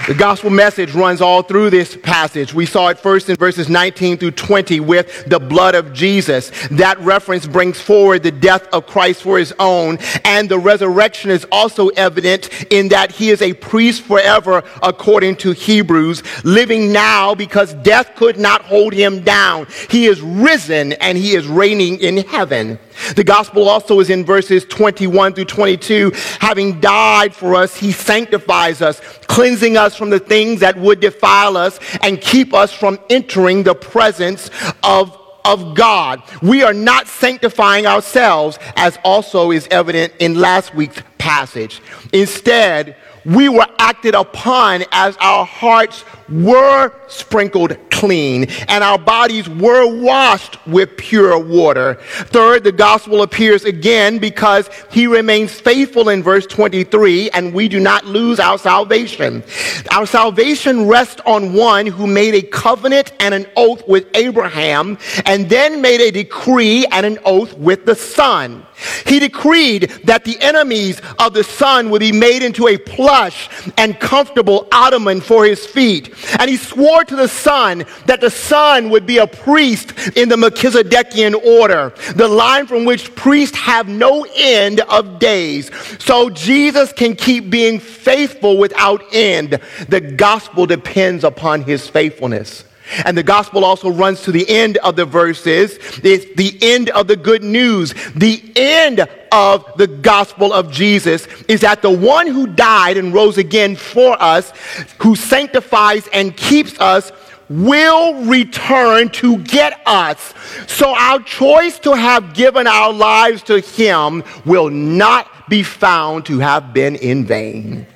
The 0.09 0.15
gospel 0.15 0.49
message 0.49 0.95
runs 0.95 1.21
all 1.21 1.43
through 1.43 1.69
this 1.69 1.95
passage. 1.95 2.55
We 2.55 2.65
saw 2.65 2.89
it 2.89 2.99
first 2.99 3.29
in 3.29 3.37
verses 3.37 3.69
19 3.69 4.17
through 4.17 4.31
20 4.31 4.81
with 4.81 5.27
the 5.27 5.39
blood 5.39 5.75
of 5.75 5.93
Jesus. 5.93 6.51
That 6.71 6.99
reference 7.01 7.47
brings 7.47 7.79
forward 7.79 8.23
the 8.23 8.31
death 8.31 8.67
of 8.73 8.87
Christ 8.87 9.21
for 9.21 9.39
his 9.39 9.53
own, 9.59 9.99
and 10.25 10.49
the 10.49 10.59
resurrection 10.59 11.31
is 11.31 11.45
also 11.53 11.89
evident 11.89 12.49
in 12.73 12.89
that 12.89 13.13
he 13.13 13.29
is 13.29 13.43
a 13.43 13.53
priest 13.53 14.01
forever, 14.01 14.65
according 14.83 15.37
to 15.37 15.53
Hebrews, 15.53 16.23
living 16.43 16.91
now 16.91 17.35
because 17.35 17.75
death 17.75 18.17
could 18.17 18.39
not 18.39 18.63
hold 18.63 18.95
him 18.95 19.23
down. 19.23 19.67
He 19.91 20.07
is 20.07 20.23
risen 20.23 20.95
and 20.95 21.19
he 21.19 21.35
is 21.35 21.47
reigning 21.47 22.01
in 22.01 22.27
heaven. 22.29 22.79
The 23.15 23.25
gospel 23.25 23.69
also 23.69 24.01
is 24.01 24.11
in 24.11 24.25
verses 24.25 24.65
21 24.65 25.35
through 25.35 25.45
22. 25.47 26.13
Having 26.41 26.81
died 26.81 27.35
for 27.35 27.55
us, 27.55 27.77
he 27.77 27.93
sanctifies 27.93 28.83
us, 28.83 29.01
cleansing 29.27 29.77
us 29.77 29.97
from 29.97 30.11
the 30.11 30.19
things 30.19 30.61
that 30.61 30.77
would 30.79 31.01
defile 31.01 31.57
us 31.57 31.79
and 32.03 32.21
keep 32.21 32.55
us 32.55 32.73
from 32.73 32.99
entering 33.11 33.63
the 33.63 33.75
presence 33.75 34.51
of 34.83 35.17
of 35.45 35.75
God. 35.75 36.23
We 36.43 36.63
are 36.63 36.75
not 36.75 37.09
sanctifying 37.09 37.87
ourselves, 37.87 38.59
as 38.77 38.99
also 39.03 39.51
is 39.51 39.67
evident 39.71 40.13
in 40.19 40.35
last 40.35 40.75
week's 40.75 41.03
passage. 41.17 41.81
Instead, 42.13 42.97
we 43.25 43.49
were 43.49 43.67
acted 43.79 44.15
upon 44.15 44.85
as 44.93 45.17
our 45.21 45.47
hearts 45.47 46.05
were 46.29 46.93
sprinkled 47.09 47.88
clean 47.99 48.47
and 48.69 48.85
our 48.85 48.99
bodies 48.99 49.49
were 49.49 49.87
washed 50.01 50.65
with 50.67 50.97
pure 50.97 51.39
water. 51.39 51.95
Third, 52.31 52.63
the 52.63 52.73
gospel 52.73 53.23
appears 53.23 53.65
again 53.65 54.19
because 54.19 54.71
he 54.91 55.07
remains 55.07 55.59
faithful 55.61 56.09
in 56.09 56.23
verse 56.23 56.47
23 56.47 57.31
and 57.31 57.53
we 57.53 57.69
do 57.69 57.81
not 57.81 58.05
lose 58.05 58.39
our 58.39 58.57
salvation. 58.57 59.43
Our 59.91 60.07
salvation 60.07 60.87
rests 60.87 61.21
on 61.27 61.53
one 61.55 61.87
who 61.87 62.07
made 62.07 62.35
a 62.35 62.43
covenant 62.43 63.13
and 63.19 63.35
an 63.35 63.47
oath 63.57 63.87
with 63.89 64.07
Abraham 64.15 64.99
and 65.25 65.49
then 65.49 65.81
made 65.81 66.01
a 66.01 66.13
decree 66.13 66.87
and 66.93 67.05
an 67.05 67.19
oath 67.25 67.55
with 67.55 67.85
the 67.85 67.97
Son. 67.97 68.65
He 69.07 69.19
decreed 69.19 69.91
that 70.05 70.25
the 70.25 70.39
enemies 70.41 71.01
of 71.19 71.35
the 71.35 71.43
Son 71.43 71.91
would 71.91 72.01
be 72.01 72.13
made 72.13 72.43
into 72.43 72.69
a 72.69 72.79
plush 72.79 73.49
and 73.77 73.99
comfortable 73.99 74.69
ottoman 74.71 75.21
for 75.21 75.45
his 75.45 75.67
feet. 75.67 76.15
And 76.39 76.49
he 76.49 76.57
swore 76.57 77.05
to 77.05 77.17
the 77.17 77.29
Son 77.29 77.85
that 78.07 78.21
the 78.21 78.31
Son 78.31 78.91
would 78.91 79.07
be 79.07 79.19
a 79.19 79.27
priest 79.27 80.17
in 80.17 80.29
the 80.29 80.37
Melchizedekian 80.37 81.35
order, 81.45 81.93
the 82.15 82.29
line 82.29 82.67
from 82.67 82.85
which 82.85 83.15
priests 83.15 83.57
have 83.57 83.89
no 83.89 84.27
end 84.37 84.81
of 84.81 85.19
days. 85.19 85.71
So 85.99 86.31
Jesus 86.31 86.93
can 86.93 87.17
keep 87.17 87.51
being 87.51 87.79
faithful 87.81 88.59
without 88.59 89.03
end. 89.13 89.61
The 89.89 90.01
gospel 90.01 90.67
depends 90.67 91.25
upon 91.25 91.63
his 91.63 91.89
faithfulness. 91.89 92.65
And 93.05 93.17
the 93.17 93.23
gospel 93.23 93.65
also 93.65 93.91
runs 93.91 94.23
to 94.23 94.33
the 94.33 94.49
end 94.49 94.79
of 94.79 94.97
the 94.97 95.05
verses. 95.05 95.79
It's 96.03 96.35
the 96.37 96.57
end 96.63 96.91
of 96.91 97.07
the 97.07 97.17
good 97.17 97.43
news. 97.43 97.95
The 98.15 98.43
end 98.57 99.07
of 99.31 99.71
the 99.77 99.87
gospel 99.87 100.53
of 100.53 100.73
Jesus 100.73 101.27
is 101.49 101.61
that 101.61 101.83
the 101.83 101.91
one 101.91 102.27
who 102.27 102.47
died 102.47 102.97
and 102.97 103.13
rose 103.13 103.37
again 103.37 103.77
for 103.77 104.21
us, 104.21 104.53
who 104.99 105.17
sanctifies 105.17 106.09
and 106.13 106.37
keeps 106.37 106.79
us, 106.81 107.13
will 107.49 108.25
return 108.25 109.09
to 109.11 109.39
get 109.39 109.81
us. 109.87 110.35
So 110.67 110.95
our 110.95 111.21
choice 111.21 111.79
to 111.81 111.95
have 111.95 112.35
given 112.35 112.67
our 112.67 112.93
lives 112.93 113.43
to 113.45 113.61
him 113.61 114.23
will 114.45 114.71
not 114.71 115.49
be 115.49 115.63
found 115.63 116.27
to 116.27 116.39
have 116.39 116.73
been 116.75 116.97
in 116.97 117.25
vain. 117.25 117.87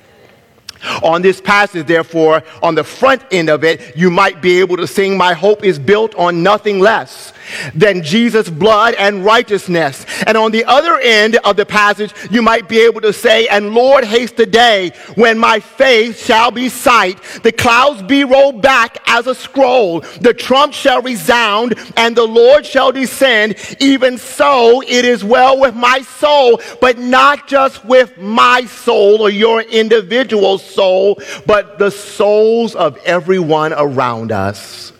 On 1.01 1.21
this 1.21 1.39
passage, 1.39 1.87
therefore, 1.87 2.43
on 2.61 2.75
the 2.75 2.83
front 2.83 3.23
end 3.31 3.49
of 3.49 3.63
it, 3.63 3.95
you 3.95 4.11
might 4.11 4.41
be 4.41 4.59
able 4.59 4.75
to 4.77 4.87
sing, 4.87 5.17
My 5.17 5.33
hope 5.33 5.63
is 5.63 5.79
built 5.79 6.13
on 6.15 6.43
nothing 6.43 6.79
less 6.79 7.31
than 7.73 8.03
Jesus' 8.03 8.49
blood 8.49 8.93
and 8.95 9.25
righteousness. 9.25 10.05
And 10.25 10.37
on 10.37 10.51
the 10.51 10.65
other 10.65 10.99
end 10.99 11.37
of 11.37 11.57
the 11.57 11.65
passage, 11.65 12.13
you 12.31 12.41
might 12.41 12.69
be 12.69 12.79
able 12.79 13.01
to 13.01 13.13
say, 13.13 13.47
And 13.47 13.73
Lord, 13.73 14.03
haste 14.03 14.37
the 14.37 14.45
day 14.45 14.91
when 15.15 15.37
my 15.37 15.59
faith 15.59 16.23
shall 16.23 16.51
be 16.51 16.69
sight, 16.69 17.21
the 17.43 17.51
clouds 17.51 18.01
be 18.03 18.23
rolled 18.23 18.61
back 18.61 18.97
as 19.07 19.27
a 19.27 19.35
scroll, 19.35 20.01
the 20.21 20.33
trump 20.33 20.73
shall 20.73 21.01
resound, 21.01 21.75
and 21.97 22.15
the 22.15 22.25
Lord 22.25 22.65
shall 22.65 22.91
descend. 22.91 23.55
Even 23.79 24.17
so, 24.17 24.81
it 24.81 25.05
is 25.05 25.23
well 25.23 25.59
with 25.59 25.75
my 25.75 26.01
soul, 26.01 26.61
but 26.81 26.97
not 26.97 27.47
just 27.47 27.83
with 27.85 28.17
my 28.17 28.65
soul 28.65 29.21
or 29.21 29.29
your 29.29 29.61
individual 29.61 30.57
soul, 30.57 31.21
but 31.45 31.77
the 31.79 31.91
souls 31.91 32.75
of 32.75 32.97
everyone 33.05 33.73
around 33.73 34.31
us 34.31 34.92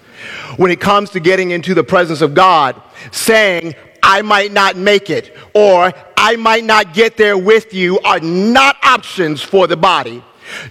when 0.58 0.72
it 0.72 0.80
comes 0.80 1.10
to 1.12 1.20
getting 1.20 1.52
into 1.52 1.74
the 1.74 1.84
presence 1.84 2.22
of 2.22 2.34
God, 2.34 2.82
saying, 3.12 3.76
I 4.02 4.22
might 4.22 4.52
not 4.52 4.76
make 4.76 5.10
it, 5.10 5.36
or 5.54 5.94
I 6.18 6.36
might 6.36 6.64
not 6.64 6.94
get 6.94 7.18
there 7.18 7.38
with 7.38 7.74
you, 7.74 8.00
are 8.00 8.20
not 8.20 8.76
options 8.84 9.42
for 9.42 9.68
the 9.68 9.78
body. 9.78 10.24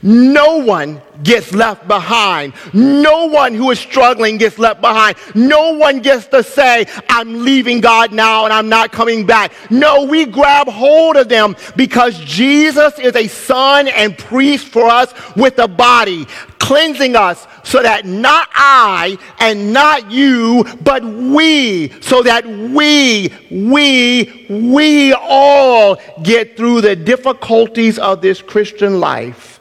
No 0.03 0.59
one 0.59 1.01
gets 1.23 1.53
left 1.55 1.87
behind. 1.89 2.53
No 2.73 3.27
one 3.27 3.55
who 3.55 3.71
is 3.71 3.79
struggling 3.79 4.39
gets 4.39 4.59
left 4.59 4.81
behind. 4.81 5.17
No 5.35 5.73
one 5.73 6.01
gets 6.01 6.27
to 6.29 6.43
say, 6.43 6.87
I'm 7.09 7.45
leaving 7.45 7.81
God 7.81 8.13
now 8.13 8.45
and 8.45 8.53
I'm 8.53 8.69
not 8.69 8.93
coming 8.93 9.27
back. 9.27 9.53
No, 9.71 10.05
we 10.05 10.27
grab 10.27 10.69
hold 10.69 11.17
of 11.17 11.29
them 11.29 11.57
because 11.77 12.19
Jesus 12.21 12.99
is 12.99 13.15
a 13.17 13.29
son 13.29 13.89
and 13.89 14.17
priest 14.17 14.69
for 14.69 14.87
us 14.87 15.13
with 15.37 15.59
a 15.59 15.69
body, 15.69 16.27
cleansing 16.59 17.17
us 17.17 17.47
so 17.65 17.83
that 17.83 18.05
not 18.05 18.49
I 18.55 19.19
and 19.39 19.73
not 19.73 20.11
you, 20.11 20.65
but 20.83 21.05
we, 21.05 22.01
so 22.01 22.23
that 22.23 22.47
we, 22.47 23.33
we, 23.51 24.47
we 24.49 25.13
all 25.15 26.01
get 26.23 26.57
through 26.57 26.81
the 26.81 26.97
difficulties 26.97 27.99
of 27.99 28.21
this 28.21 28.43
Christian 28.43 29.01
life 29.01 29.53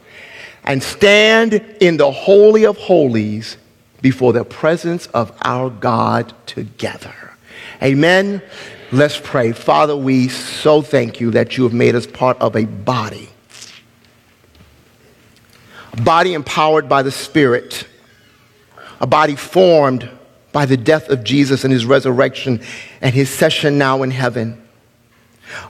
and 0.63 0.81
stand 0.81 1.53
in 1.79 1.97
the 1.97 2.11
Holy 2.11 2.65
of 2.65 2.77
Holies 2.77 3.57
before 4.01 4.33
the 4.33 4.43
presence 4.43 5.07
of 5.07 5.31
our 5.41 5.69
God 5.69 6.33
together. 6.45 7.13
Amen. 7.81 8.41
Let's 8.91 9.19
pray. 9.19 9.53
Father, 9.53 9.95
we 9.95 10.27
so 10.27 10.81
thank 10.81 11.19
you 11.19 11.31
that 11.31 11.57
you 11.57 11.63
have 11.63 11.73
made 11.73 11.95
us 11.95 12.05
part 12.05 12.39
of 12.39 12.55
a 12.55 12.65
body. 12.65 13.29
A 15.93 16.01
body 16.01 16.33
empowered 16.33 16.87
by 16.87 17.01
the 17.01 17.11
Spirit, 17.11 17.87
a 18.99 19.07
body 19.07 19.35
formed 19.35 20.09
by 20.51 20.65
the 20.65 20.77
death 20.77 21.09
of 21.09 21.23
Jesus 21.23 21.63
and 21.63 21.71
his 21.71 21.85
resurrection 21.85 22.61
and 23.01 23.13
his 23.13 23.29
session 23.29 23.77
now 23.77 24.03
in 24.03 24.11
heaven. 24.11 24.61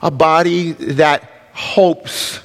A 0.01 0.11
body 0.11 0.71
that 0.73 1.29
hopes 1.53 2.39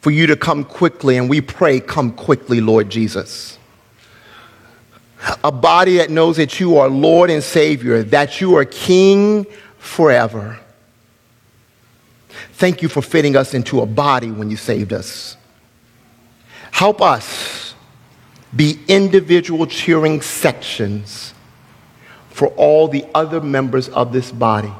for 0.00 0.10
you 0.10 0.26
to 0.26 0.36
come 0.36 0.64
quickly, 0.64 1.16
and 1.16 1.28
we 1.28 1.40
pray, 1.40 1.78
come 1.78 2.12
quickly, 2.12 2.60
Lord 2.60 2.90
Jesus. 2.90 3.58
A 5.44 5.52
body 5.52 5.98
that 5.98 6.10
knows 6.10 6.38
that 6.38 6.58
you 6.58 6.78
are 6.78 6.88
Lord 6.88 7.28
and 7.28 7.44
Savior, 7.44 8.02
that 8.04 8.40
you 8.40 8.56
are 8.56 8.64
King 8.64 9.44
forever. 9.78 10.58
Thank 12.54 12.80
you 12.80 12.88
for 12.88 13.02
fitting 13.02 13.36
us 13.36 13.52
into 13.52 13.82
a 13.82 13.86
body 13.86 14.30
when 14.30 14.50
you 14.50 14.56
saved 14.56 14.92
us. 14.92 15.36
Help 16.70 17.02
us 17.02 17.74
be 18.56 18.78
individual 18.88 19.66
cheering 19.66 20.22
sections 20.22 21.34
for 22.30 22.48
all 22.48 22.88
the 22.88 23.04
other 23.14 23.40
members 23.40 23.90
of 23.90 24.12
this 24.12 24.32
body 24.32 24.72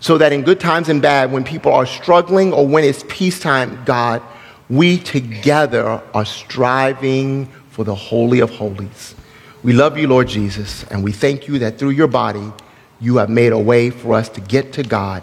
so 0.00 0.18
that 0.18 0.32
in 0.32 0.42
good 0.42 0.58
times 0.58 0.88
and 0.88 1.00
bad, 1.00 1.30
when 1.30 1.44
people 1.44 1.72
are 1.72 1.86
struggling 1.86 2.52
or 2.52 2.66
when 2.66 2.84
it's 2.84 3.04
peacetime, 3.08 3.82
God, 3.84 4.22
we 4.68 4.98
together 4.98 6.02
are 6.14 6.24
striving 6.24 7.46
for 7.68 7.84
the 7.84 7.94
Holy 7.94 8.40
of 8.40 8.50
Holies. 8.50 9.14
We 9.62 9.74
love 9.74 9.98
you, 9.98 10.08
Lord 10.08 10.28
Jesus, 10.28 10.84
and 10.84 11.04
we 11.04 11.12
thank 11.12 11.46
you 11.46 11.58
that 11.58 11.78
through 11.78 11.90
your 11.90 12.08
body, 12.08 12.52
you 12.98 13.18
have 13.18 13.28
made 13.28 13.52
a 13.52 13.58
way 13.58 13.90
for 13.90 14.14
us 14.14 14.28
to 14.30 14.40
get 14.40 14.72
to 14.74 14.82
God. 14.82 15.22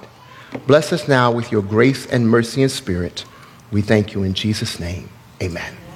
Bless 0.67 0.93
us 0.93 1.07
now 1.07 1.31
with 1.31 1.51
your 1.51 1.61
grace 1.61 2.05
and 2.05 2.29
mercy 2.29 2.61
and 2.61 2.71
spirit. 2.71 3.25
We 3.71 3.81
thank 3.81 4.13
you 4.13 4.23
in 4.23 4.33
Jesus' 4.33 4.79
name. 4.79 5.09
Amen. 5.41 5.86